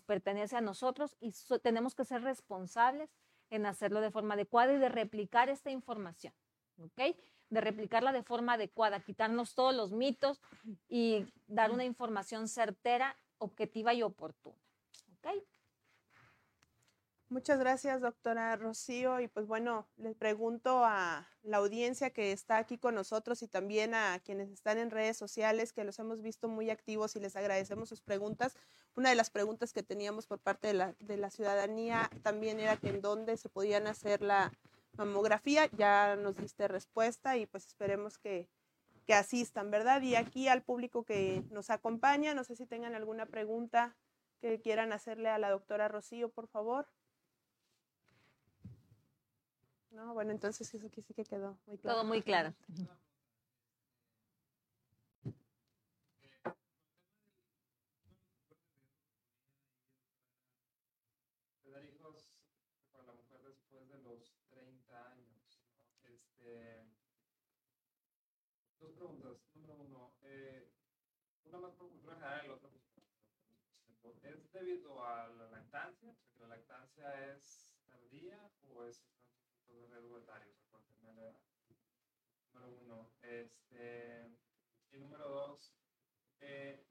pertenece 0.03 0.55
a 0.55 0.61
nosotros 0.61 1.17
y 1.20 1.34
tenemos 1.61 1.95
que 1.95 2.05
ser 2.05 2.22
responsables 2.22 3.09
en 3.49 3.65
hacerlo 3.65 4.01
de 4.01 4.11
forma 4.11 4.36
adecuada 4.36 4.74
y 4.74 4.78
de 4.78 4.89
replicar 4.89 5.49
esta 5.49 5.72
información, 5.72 6.34
¿ok? 6.78 7.15
De 7.49 7.61
replicarla 7.61 8.11
de 8.11 8.24
forma 8.24 8.53
adecuada, 8.53 8.99
quitarnos 8.99 9.55
todos 9.55 9.74
los 9.74 9.91
mitos 9.91 10.39
y 10.88 11.26
dar 11.47 11.72
una 11.72 11.84
información 11.84 12.47
certera, 12.47 13.17
objetiva 13.39 13.93
y 13.93 14.03
oportuna, 14.03 14.61
¿ok? 15.17 15.43
Muchas 17.32 17.59
gracias, 17.59 18.01
doctora 18.01 18.55
Rocío. 18.55 19.19
Y 19.19 19.27
pues 19.27 19.45
bueno, 19.45 19.88
les 19.97 20.15
pregunto 20.15 20.84
a 20.84 21.27
la 21.43 21.57
audiencia 21.57 22.09
que 22.09 22.32
está 22.32 22.57
aquí 22.57 22.80
con 22.80 22.95
nosotros 22.95 23.43
y 23.43 23.47
también 23.47 23.93
a 23.93 24.19
quienes 24.25 24.49
están 24.49 24.80
en 24.80 24.89
redes 24.89 25.15
sociales, 25.15 25.71
que 25.71 25.84
los 25.84 25.99
hemos 25.99 26.23
visto 26.23 26.47
muy 26.47 26.71
activos 26.71 27.15
y 27.15 27.19
les 27.19 27.36
agradecemos 27.36 27.88
sus 27.88 28.01
preguntas. 28.01 28.55
Una 28.95 29.09
de 29.09 29.15
las 29.15 29.30
preguntas 29.30 29.73
que 29.73 29.84
teníamos 29.84 30.25
por 30.25 30.39
parte 30.39 30.69
de 30.69 31.17
la, 31.17 31.30
ciudadanía 31.30 32.09
también 32.23 32.59
era 32.59 32.77
que 32.77 32.89
en 32.89 32.99
dónde 32.99 33.38
se 33.38 33.47
podían 33.47 33.86
hacer 33.86 34.23
la 34.23 34.51
mamografía. 34.97 35.69
Ya 35.77 36.15
nos 36.15 36.36
diste 36.36 36.67
respuesta 36.67 37.38
y 37.38 37.45
pues 37.45 37.67
esperemos 37.67 38.17
que, 38.17 38.49
que 39.05 39.13
asistan, 39.13 39.69
¿verdad? 39.69 40.01
Y 40.01 40.15
aquí 40.15 40.47
al 40.47 40.63
público 40.63 41.03
que 41.03 41.43
nos 41.51 41.69
acompaña, 41.69 42.34
no 42.34 42.43
sé 42.43 42.55
si 42.55 42.65
tengan 42.65 42.95
alguna 42.95 43.27
pregunta 43.27 43.95
que 44.41 44.59
quieran 44.59 44.93
hacerle 44.93 45.30
a 45.30 45.38
la 45.38 45.51
doctora 45.51 45.88
Rocío, 45.89 46.30
por 46.30 46.47
favor. 46.47 46.88
No, 49.91 50.13
bueno, 50.13 50.31
entonces 50.31 50.73
eso 50.73 50.87
aquí 50.87 51.01
sí 51.01 51.13
que 51.13 51.25
quedó 51.25 51.57
muy 51.65 51.77
claro. 51.77 51.97
Todo 51.97 52.07
muy 52.07 52.21
claro. 52.21 52.53
tener 61.63 61.85
hijos 61.85 62.31
para 62.91 63.03
la 63.05 63.13
mujer 63.13 63.41
después 63.43 63.87
de 63.89 63.97
los 63.99 64.35
30 64.49 65.11
años. 65.11 65.63
¿no? 65.77 66.09
Este, 66.09 66.83
dos 68.79 68.93
preguntas. 68.93 69.37
Número 69.53 69.75
uno, 69.75 70.13
eh, 70.23 70.71
una 71.45 71.59
más 71.59 71.73
por 71.73 71.89
cultura 71.89 72.15
general 72.15 72.45
y 72.45 72.47
la 72.47 72.53
otra 72.55 72.69
por. 74.01 74.17
¿Es 74.23 74.51
debido 74.51 75.05
a 75.05 75.27
la 75.27 75.47
lactancia? 75.49 76.09
O 76.09 76.15
sea, 76.15 76.31
que 76.33 76.39
la 76.39 76.47
lactancia 76.47 77.33
es 77.33 77.75
tardía 77.85 78.49
o 78.73 78.83
es 78.85 79.03
por 80.72 80.82
tener 80.84 81.15
la 81.15 81.22
edad? 81.24 81.39
Número 82.53 82.80
uno. 82.82 83.09
Este, 83.22 84.32
y 84.91 84.97
número 84.97 85.28
dos, 85.30 85.74
eh, 86.41 86.86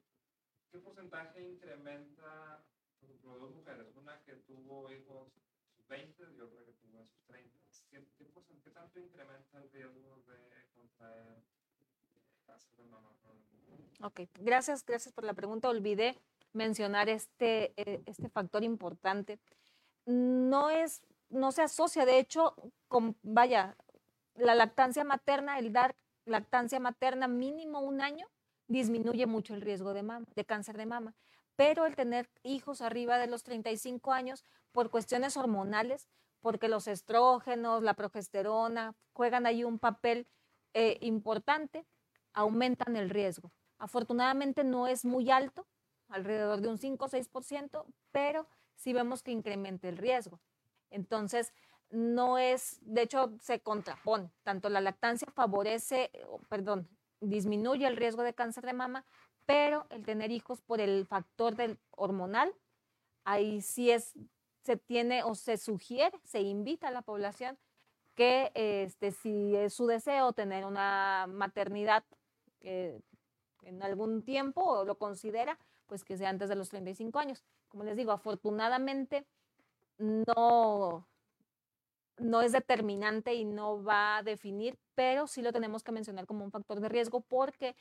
¿qué 0.71 0.79
porcentaje 0.79 1.41
incrementa 1.41 2.63
por 3.21 3.39
dos 3.39 3.55
mujeres, 3.55 3.87
una 3.95 4.21
que 4.23 4.33
tuvo 4.47 4.91
hijos 4.91 5.27
en 5.35 5.43
sus 5.75 5.87
20 5.87 6.23
y 6.35 6.41
otra 6.41 6.65
que 6.65 6.73
tuvo 6.73 6.99
en 6.99 7.07
sus 7.07 7.23
30. 7.27 7.57
¿Qué, 7.89 8.05
qué, 8.17 8.25
qué 8.63 8.69
tanto 8.71 8.99
incrementa 8.99 9.57
el 9.57 9.71
riesgo 9.71 10.21
de 10.27 10.67
contraer 10.75 11.37
eh, 11.37 12.33
cáncer 12.45 12.75
de? 12.77 14.05
Ok, 14.05 14.21
gracias, 14.39 14.85
gracias 14.85 15.13
por 15.13 15.23
la 15.23 15.33
pregunta. 15.33 15.69
Olvidé 15.69 16.19
mencionar 16.53 17.09
este, 17.09 17.73
eh, 17.77 18.01
este 18.05 18.29
factor 18.29 18.63
importante. 18.63 19.39
No 20.05 20.69
es, 20.69 21.01
no 21.29 21.51
se 21.51 21.61
asocia, 21.61 22.05
de 22.05 22.19
hecho, 22.19 22.55
con, 22.87 23.15
vaya, 23.21 23.75
la 24.35 24.55
lactancia 24.55 25.03
materna, 25.03 25.59
el 25.59 25.73
dar 25.73 25.95
lactancia 26.25 26.79
materna 26.79 27.27
mínimo 27.27 27.81
un 27.81 28.01
año, 28.01 28.27
disminuye 28.67 29.25
mucho 29.25 29.53
el 29.53 29.61
riesgo 29.61 29.93
de 29.93 30.03
mama, 30.03 30.25
de 30.35 30.45
cáncer 30.45 30.77
de 30.77 30.85
mama. 30.85 31.15
Pero 31.55 31.85
el 31.85 31.95
tener 31.95 32.29
hijos 32.43 32.81
arriba 32.81 33.17
de 33.17 33.27
los 33.27 33.43
35 33.43 34.13
años 34.13 34.45
por 34.71 34.89
cuestiones 34.89 35.35
hormonales, 35.35 36.07
porque 36.41 36.69
los 36.69 36.87
estrógenos, 36.87 37.83
la 37.83 37.95
progesterona 37.95 38.95
juegan 39.11 39.45
ahí 39.45 39.63
un 39.63 39.79
papel 39.79 40.27
eh, 40.73 40.97
importante, 41.01 41.85
aumentan 42.33 42.95
el 42.95 43.09
riesgo. 43.09 43.51
Afortunadamente 43.77 44.63
no 44.63 44.87
es 44.87 45.03
muy 45.03 45.31
alto, 45.31 45.67
alrededor 46.07 46.61
de 46.61 46.69
un 46.69 46.77
5 46.77 47.05
o 47.05 47.09
6%, 47.09 47.85
pero 48.11 48.47
sí 48.75 48.93
vemos 48.93 49.23
que 49.23 49.31
incrementa 49.31 49.89
el 49.89 49.97
riesgo. 49.97 50.39
Entonces, 50.89 51.53
no 51.89 52.37
es, 52.37 52.79
de 52.81 53.03
hecho, 53.03 53.33
se 53.41 53.61
contrapone. 53.61 54.31
Tanto 54.43 54.69
la 54.69 54.81
lactancia 54.81 55.27
favorece, 55.33 56.11
perdón, 56.49 56.87
disminuye 57.19 57.87
el 57.87 57.97
riesgo 57.97 58.23
de 58.23 58.33
cáncer 58.33 58.65
de 58.65 58.73
mama, 58.73 59.05
pero 59.45 59.87
el 59.89 60.05
tener 60.05 60.31
hijos 60.31 60.61
por 60.61 60.79
el 60.79 61.05
factor 61.05 61.55
del 61.55 61.79
hormonal, 61.91 62.53
ahí 63.23 63.61
sí 63.61 63.89
es, 63.89 64.13
se 64.63 64.77
tiene 64.77 65.23
o 65.23 65.35
se 65.35 65.57
sugiere, 65.57 66.19
se 66.23 66.41
invita 66.41 66.89
a 66.89 66.91
la 66.91 67.01
población 67.01 67.57
que 68.15 68.51
este, 68.53 69.11
si 69.11 69.55
es 69.55 69.73
su 69.73 69.87
deseo 69.87 70.33
tener 70.33 70.65
una 70.65 71.25
maternidad 71.27 72.03
eh, 72.61 73.01
en 73.63 73.81
algún 73.81 74.23
tiempo 74.23 74.61
o 74.61 74.85
lo 74.85 74.97
considera, 74.97 75.57
pues 75.87 76.03
que 76.03 76.17
sea 76.17 76.29
antes 76.29 76.49
de 76.49 76.55
los 76.55 76.69
35 76.69 77.17
años. 77.17 77.43
Como 77.69 77.83
les 77.83 77.95
digo, 77.95 78.11
afortunadamente 78.11 79.25
no, 79.99 81.07
no 82.17 82.41
es 82.41 82.51
determinante 82.51 83.35
y 83.35 83.45
no 83.45 83.83
va 83.83 84.17
a 84.17 84.23
definir, 84.23 84.79
pero 84.95 85.27
sí 85.27 85.41
lo 85.41 85.53
tenemos 85.53 85.83
que 85.83 85.91
mencionar 85.91 86.25
como 86.25 86.43
un 86.43 86.51
factor 86.51 86.79
de 86.79 86.89
riesgo 86.89 87.21
porque 87.21 87.75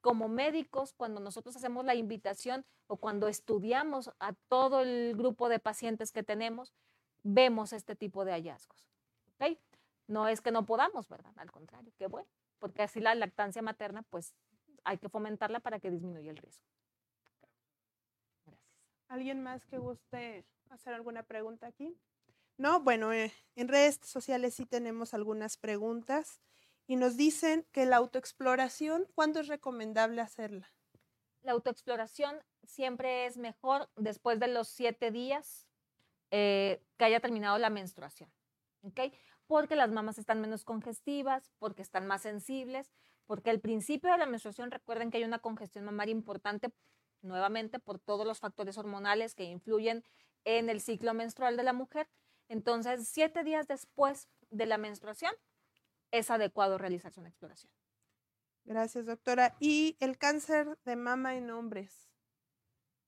como 0.00 0.28
médicos, 0.28 0.92
cuando 0.92 1.18
nosotros 1.18 1.56
hacemos 1.56 1.84
la 1.84 1.94
invitación 1.94 2.64
o 2.86 2.98
cuando 2.98 3.26
estudiamos 3.26 4.10
a 4.20 4.34
todo 4.48 4.80
el 4.80 5.14
grupo 5.16 5.48
de 5.48 5.58
pacientes 5.58 6.12
que 6.12 6.22
tenemos, 6.22 6.74
vemos 7.22 7.72
este 7.72 7.96
tipo 7.96 8.24
de 8.24 8.32
hallazgos. 8.32 8.86
No 10.06 10.28
es 10.28 10.40
que 10.40 10.50
no 10.50 10.66
podamos, 10.66 11.08
¿verdad? 11.08 11.32
Al 11.36 11.50
contrario, 11.50 11.92
qué 11.96 12.06
bueno, 12.06 12.28
porque 12.58 12.82
así 12.82 13.00
la 13.00 13.14
lactancia 13.14 13.62
materna, 13.62 14.02
pues 14.02 14.34
hay 14.84 14.98
que 14.98 15.08
fomentarla 15.08 15.60
para 15.60 15.80
que 15.80 15.90
disminuya 15.90 16.30
el 16.30 16.36
riesgo. 16.36 16.66
Gracias. 18.44 18.60
¿Alguien 19.08 19.42
más 19.42 19.64
que 19.64 19.78
guste 19.78 20.44
hacer 20.74 20.94
alguna 20.94 21.22
pregunta 21.22 21.66
aquí? 21.66 21.96
No, 22.56 22.80
bueno, 22.80 23.12
eh, 23.12 23.32
en 23.56 23.68
redes 23.68 23.98
sociales 24.02 24.54
sí 24.54 24.66
tenemos 24.66 25.12
algunas 25.12 25.56
preguntas 25.56 26.40
y 26.86 26.96
nos 26.96 27.16
dicen 27.16 27.66
que 27.72 27.86
la 27.86 27.96
autoexploración, 27.96 29.06
¿cuándo 29.14 29.40
es 29.40 29.48
recomendable 29.48 30.20
hacerla? 30.20 30.72
La 31.42 31.52
autoexploración 31.52 32.36
siempre 32.62 33.26
es 33.26 33.36
mejor 33.36 33.90
después 33.96 34.38
de 34.38 34.48
los 34.48 34.68
siete 34.68 35.10
días 35.10 35.66
eh, 36.30 36.82
que 36.96 37.04
haya 37.04 37.20
terminado 37.20 37.58
la 37.58 37.70
menstruación, 37.70 38.30
¿ok? 38.82 39.00
Porque 39.46 39.76
las 39.76 39.90
mamas 39.90 40.18
están 40.18 40.40
menos 40.40 40.64
congestivas, 40.64 41.50
porque 41.58 41.82
están 41.82 42.06
más 42.06 42.22
sensibles, 42.22 42.92
porque 43.26 43.50
al 43.50 43.60
principio 43.60 44.10
de 44.12 44.18
la 44.18 44.26
menstruación 44.26 44.70
recuerden 44.70 45.10
que 45.10 45.18
hay 45.18 45.24
una 45.24 45.38
congestión 45.38 45.84
mamaria 45.84 46.12
importante, 46.12 46.72
nuevamente 47.22 47.78
por 47.78 47.98
todos 47.98 48.26
los 48.26 48.38
factores 48.38 48.78
hormonales 48.78 49.34
que 49.34 49.44
influyen 49.44 50.04
en 50.44 50.68
el 50.70 50.80
ciclo 50.80 51.14
menstrual 51.14 51.56
de 51.56 51.62
la 51.62 51.72
mujer. 51.72 52.08
Entonces, 52.48 53.08
siete 53.08 53.42
días 53.44 53.66
después 53.66 54.28
de 54.50 54.66
la 54.66 54.78
menstruación, 54.78 55.34
es 56.10 56.30
adecuado 56.30 56.78
realizarse 56.78 57.18
una 57.20 57.28
exploración. 57.28 57.72
Gracias, 58.64 59.06
doctora. 59.06 59.56
¿Y 59.60 59.96
el 60.00 60.16
cáncer 60.16 60.78
de 60.84 60.96
mama 60.96 61.36
en 61.36 61.50
hombres? 61.50 62.08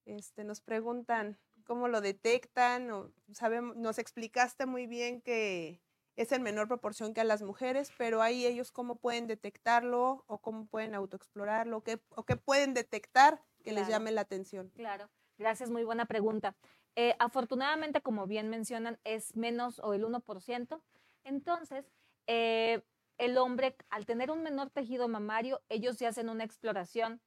Este, 0.05 0.45
nos 0.45 0.61
preguntan 0.61 1.39
cómo 1.65 1.89
lo 1.89 2.01
detectan. 2.01 2.91
O 2.91 3.13
sabemos, 3.33 3.77
nos 3.77 3.99
explicaste 3.99 4.67
muy 4.67 4.87
bien 4.87 5.21
que 5.21 5.81
es 6.17 6.33
en 6.33 6.43
menor 6.43 6.67
proporción 6.69 7.13
que 7.15 7.21
a 7.21 7.25
las 7.25 7.43
mujeres, 7.43 7.93
pero 7.99 8.23
ahí 8.23 8.47
ellos 8.47 8.73
cómo 8.73 8.97
pueden 8.97 9.27
detectarlo 9.27 10.25
o 10.27 10.39
cómo 10.41 10.67
pueden 10.67 10.95
autoexplorarlo 10.95 11.83
qué, 11.83 12.01
o 12.11 12.25
qué 12.25 12.37
pueden 12.37 12.73
detectar 12.75 13.43
que 13.63 13.73
les 13.73 13.87
Claro. 13.87 13.91
llame 13.91 14.13
la 14.13 14.23
atención. 14.23 14.71
Claro, 14.75 15.11
gracias, 15.39 15.71
muy 15.71 15.85
buena 15.85 16.07
pregunta. 16.07 16.57
Eh, 16.97 17.15
afortunadamente, 17.19 18.01
como 18.01 18.27
bien 18.27 18.49
mencionan, 18.49 18.99
es 19.05 19.37
menos 19.37 19.79
o 19.81 19.93
el 19.95 20.05
1%. 20.05 20.83
Entonces, 21.25 21.93
eh, 22.27 22.83
el 23.19 23.37
hombre, 23.39 23.77
al 23.91 24.07
tener 24.07 24.31
un 24.31 24.43
menor 24.43 24.71
tejido 24.71 25.07
mamario, 25.09 25.63
ellos 25.69 25.97
se 25.97 26.07
hacen 26.07 26.29
una 26.29 26.45
exploración 26.45 27.21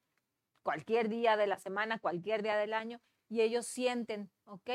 cualquier 0.63 1.09
día 1.09 1.37
de 1.37 1.47
la 1.47 1.57
semana, 1.59 1.99
cualquier 1.99 2.43
día 2.43 2.57
del 2.57 2.73
año, 2.73 2.99
y 3.29 3.41
ellos 3.41 3.67
sienten, 3.67 4.31
¿ok? 4.45 4.69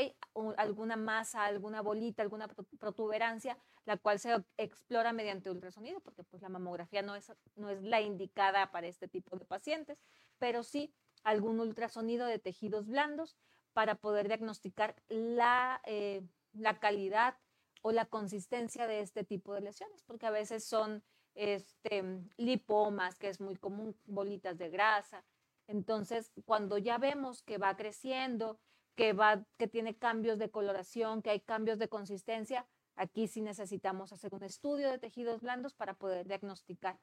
Alguna 0.57 0.97
masa, 0.97 1.45
alguna 1.45 1.83
bolita, 1.83 2.23
alguna 2.23 2.47
pro- 2.49 2.65
protuberancia, 2.79 3.59
la 3.85 3.97
cual 3.97 4.19
se 4.21 4.45
explora 4.57 5.13
mediante 5.13 5.51
ultrasonido, 5.51 6.01
porque 6.01 6.23
pues 6.23 6.41
la 6.43 6.49
mamografía 6.49 7.03
no 7.03 7.17
es, 7.17 7.33
no 7.57 7.69
es 7.69 7.83
la 7.83 8.01
indicada 8.01 8.71
para 8.71 8.87
este 8.87 9.09
tipo 9.09 9.37
de 9.37 9.45
pacientes, 9.45 9.99
pero 10.39 10.63
sí 10.63 10.95
algún 11.25 11.59
ultrasonido 11.59 12.27
de 12.27 12.39
tejidos 12.39 12.87
blandos 12.87 13.37
para 13.75 13.97
poder 13.97 14.29
diagnosticar 14.29 14.97
la, 15.09 15.83
eh, 15.85 16.23
la 16.55 16.79
calidad 16.79 17.37
o 17.83 17.93
la 17.93 18.07
consistencia 18.07 18.87
de 18.87 19.01
este 19.01 19.25
tipo 19.25 19.53
de 19.53 19.61
lesiones, 19.61 20.03
porque 20.05 20.27
a 20.27 20.31
veces 20.31 20.65
son 20.65 21.03
este, 21.35 22.03
lipomas, 22.39 23.19
que 23.19 23.29
es 23.29 23.41
muy 23.41 23.57
común, 23.57 23.95
bolitas 24.07 24.57
de 24.57 24.71
grasa. 24.71 25.25
Entonces, 25.67 26.33
cuando 26.47 26.79
ya 26.79 26.97
vemos 26.97 27.43
que 27.43 27.59
va 27.59 27.77
creciendo, 27.77 28.59
que, 28.95 29.13
va, 29.13 29.45
que 29.59 29.69
tiene 29.69 29.97
cambios 29.97 30.39
de 30.39 30.51
coloración, 30.51 31.21
que 31.21 31.31
hay 31.31 31.41
cambios 31.41 31.79
de 31.79 31.89
consistencia, 31.89 32.67
aquí 32.95 33.27
sí 33.27 33.43
necesitamos 33.43 34.13
hacer 34.13 34.35
un 34.35 34.45
estudio 34.45 34.91
de 34.91 34.99
tejidos 34.99 35.43
blandos 35.43 35.75
para 35.75 35.95
poder 35.95 36.27
diagnosticar 36.27 36.99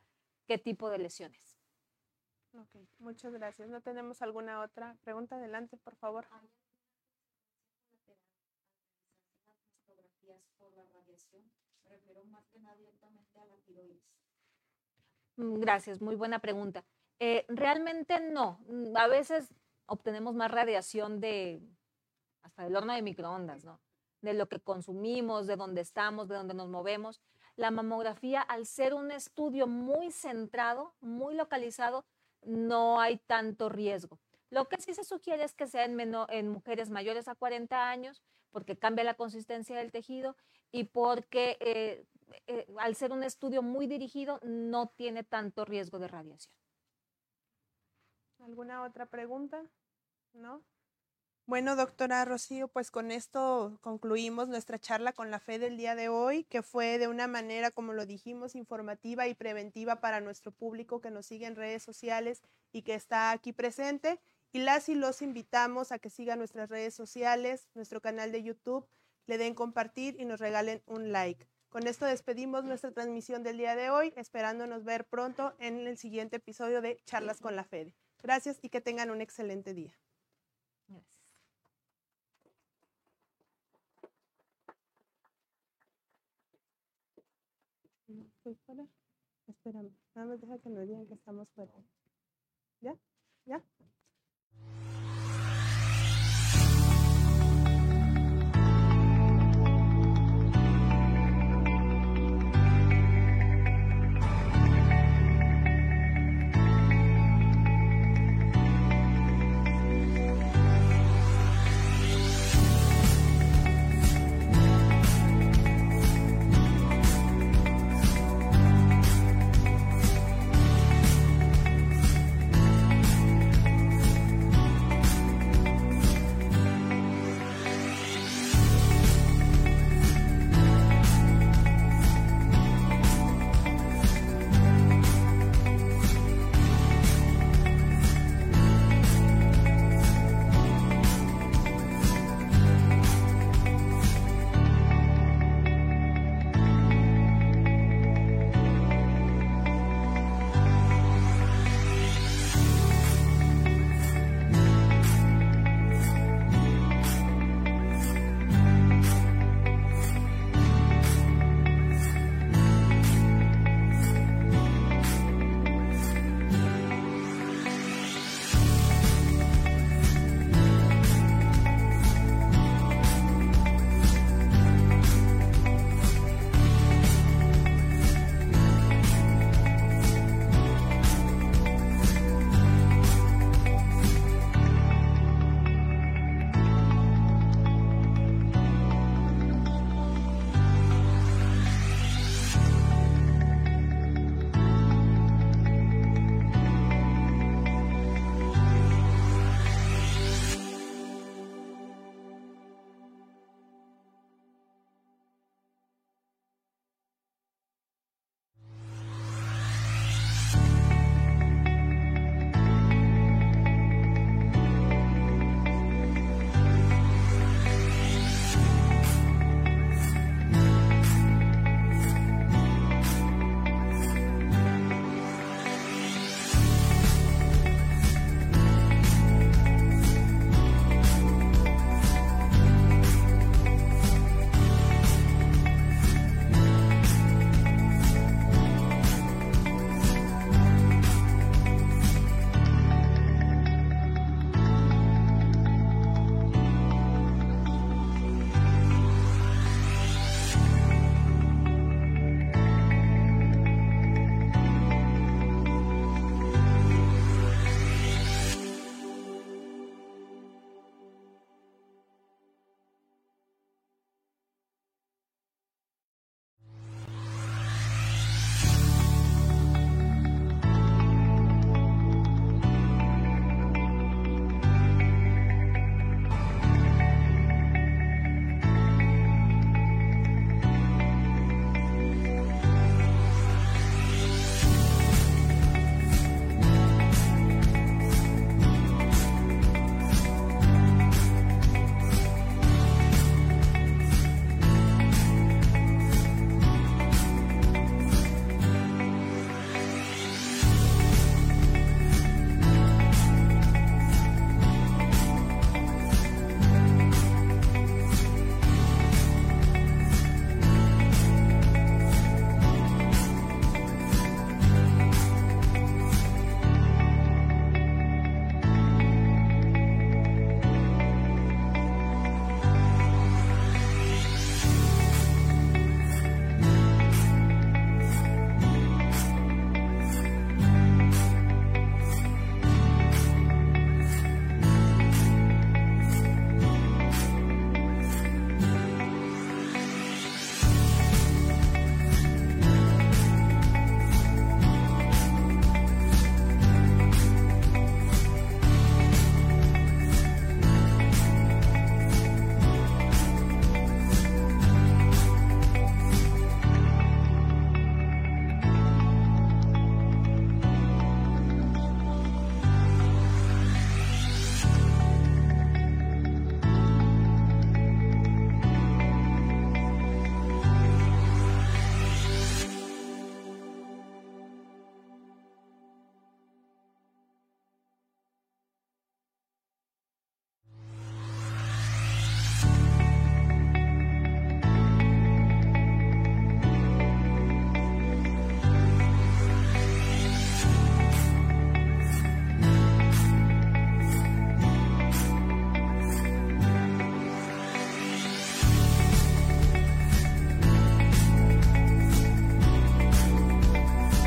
qué 0.48 0.58
tipo 0.58 0.90
de 0.90 1.00
lesiones. 1.00 1.60
Ok, 2.54 2.76
muchas 3.00 3.34
gracias. 3.34 3.70
¿No 3.70 3.82
tenemos 3.82 4.22
alguna 4.22 4.62
otra 4.62 4.98
pregunta? 5.04 5.36
Adelante, 5.36 5.78
por 5.78 5.96
favor. 5.96 6.26
Mm, 15.38 15.60
Gracias, 15.60 16.02
muy 16.02 16.16
buena 16.16 16.40
pregunta. 16.40 16.84
Eh, 17.20 17.46
realmente 17.50 18.20
no. 18.20 18.60
Mm, 18.68 18.96
A 18.98 19.08
veces 19.08 19.54
obtenemos 19.86 20.36
más 20.36 20.52
radiación 20.52 21.20
de 21.20 21.62
hasta 22.44 22.64
del 22.64 22.76
horno 22.76 22.94
de 22.94 23.02
microondas, 23.02 23.64
¿no? 23.64 23.80
De 24.22 24.34
lo 24.34 24.48
que 24.48 24.60
consumimos, 24.60 25.48
de 25.48 25.56
dónde 25.56 25.82
estamos, 25.82 26.28
de 26.28 26.36
dónde 26.36 26.54
nos 26.54 26.70
movemos. 26.70 27.22
La 27.56 27.72
mamografía, 27.72 28.42
al 28.42 28.66
ser 28.66 28.94
un 28.94 29.12
estudio 29.12 29.68
muy 29.68 30.12
centrado, 30.12 30.96
muy 31.02 31.36
localizado, 31.36 32.06
no 32.42 33.00
hay 33.00 33.18
tanto 33.18 33.70
riesgo. 33.70 34.20
Lo 34.50 34.68
que 34.68 34.78
sí 34.82 34.94
se 34.94 35.04
sugiere 35.04 35.44
es 35.44 35.54
que 35.54 35.68
sea 35.68 35.86
en, 35.86 36.00
en 36.30 36.50
mujeres 36.50 36.90
mayores 36.90 37.28
a 37.28 37.36
40 37.36 37.90
años, 37.90 38.22
porque 38.52 38.78
cambia 38.78 39.04
la 39.04 39.14
consistencia 39.14 39.78
del 39.78 39.92
tejido 39.92 40.36
y 40.72 40.86
porque 40.86 41.58
eh, 41.60 42.06
eh, 42.48 42.68
al 42.78 42.96
ser 42.96 43.12
un 43.12 43.24
estudio 43.24 43.62
muy 43.62 43.88
dirigido, 43.88 44.40
no 44.44 44.88
tiene 44.90 45.24
tanto 45.24 45.66
riesgo 45.66 46.00
de 46.00 46.08
radiación. 46.08 46.54
¿Alguna 48.40 48.84
otra 48.84 49.06
pregunta? 49.06 49.64
¿No? 50.34 50.64
Bueno, 51.46 51.76
doctora 51.76 52.24
Rocío, 52.24 52.70
pues 52.70 52.92
con 52.92 53.12
esto 53.12 53.78
concluimos 53.82 54.48
nuestra 54.48 54.80
charla 54.80 55.12
con 55.12 55.32
la 55.32 55.40
fe 55.40 55.60
del 55.60 55.76
día 55.76 55.96
de 55.96 56.08
hoy, 56.08 56.46
que 56.46 56.62
fue 56.62 56.98
de 56.98 57.08
una 57.08 57.28
manera, 57.28 57.72
como 57.72 57.94
lo 57.94 58.06
dijimos, 58.06 58.56
informativa 58.56 59.28
y 59.28 59.34
preventiva 59.34 60.00
para 60.00 60.22
nuestro 60.22 60.52
público 60.52 61.02
que 61.02 61.12
nos 61.12 61.26
sigue 61.26 61.48
en 61.48 61.56
redes 61.56 61.84
sociales 61.84 62.42
y 62.72 62.84
que 62.84 62.94
está 62.94 63.32
aquí 63.32 63.52
presente. 63.52 64.20
Y 64.54 64.60
las 64.60 64.88
y 64.88 64.96
los 64.96 65.22
invitamos 65.22 65.92
a 65.92 66.00
que 66.00 66.10
sigan 66.10 66.40
nuestras 66.40 66.70
redes 66.70 66.94
sociales, 66.94 67.68
nuestro 67.74 68.02
canal 68.02 68.32
de 68.32 68.44
YouTube, 68.44 68.88
le 69.28 69.38
den 69.38 69.56
compartir 69.56 70.16
y 70.20 70.26
nos 70.26 70.40
regalen 70.40 70.82
un 70.86 71.12
like. 71.12 71.48
Con 71.70 71.88
esto 71.88 72.06
despedimos 72.06 72.66
nuestra 72.66 72.92
transmisión 72.92 73.44
del 73.44 73.58
día 73.58 73.76
de 73.76 73.90
hoy, 73.90 74.14
esperándonos 74.18 74.84
ver 74.84 75.06
pronto 75.06 75.56
en 75.60 75.88
el 75.88 75.98
siguiente 75.98 76.36
episodio 76.36 76.82
de 76.82 76.98
Charlas 77.06 77.40
con 77.40 77.56
la 77.56 77.64
Fede. 77.64 77.96
Gracias 78.22 78.60
y 78.62 78.70
que 78.70 78.82
tengan 78.82 79.10
un 79.10 79.22
excelente 79.22 79.74
día. 79.74 79.98
Gracias. 80.88 81.16
Estoy 88.08 88.56
fuera. 88.66 88.84
Espérame, 89.48 89.92
nada 90.16 90.28
más 90.28 90.42
deja 90.42 90.60
que 90.60 90.70
nos 90.70 90.88
digan 90.88 91.08
que 91.08 91.14
estamos 91.14 91.48
fuera. 91.56 91.74
¿Ya? 92.82 92.96
¿Ya? 93.46 93.64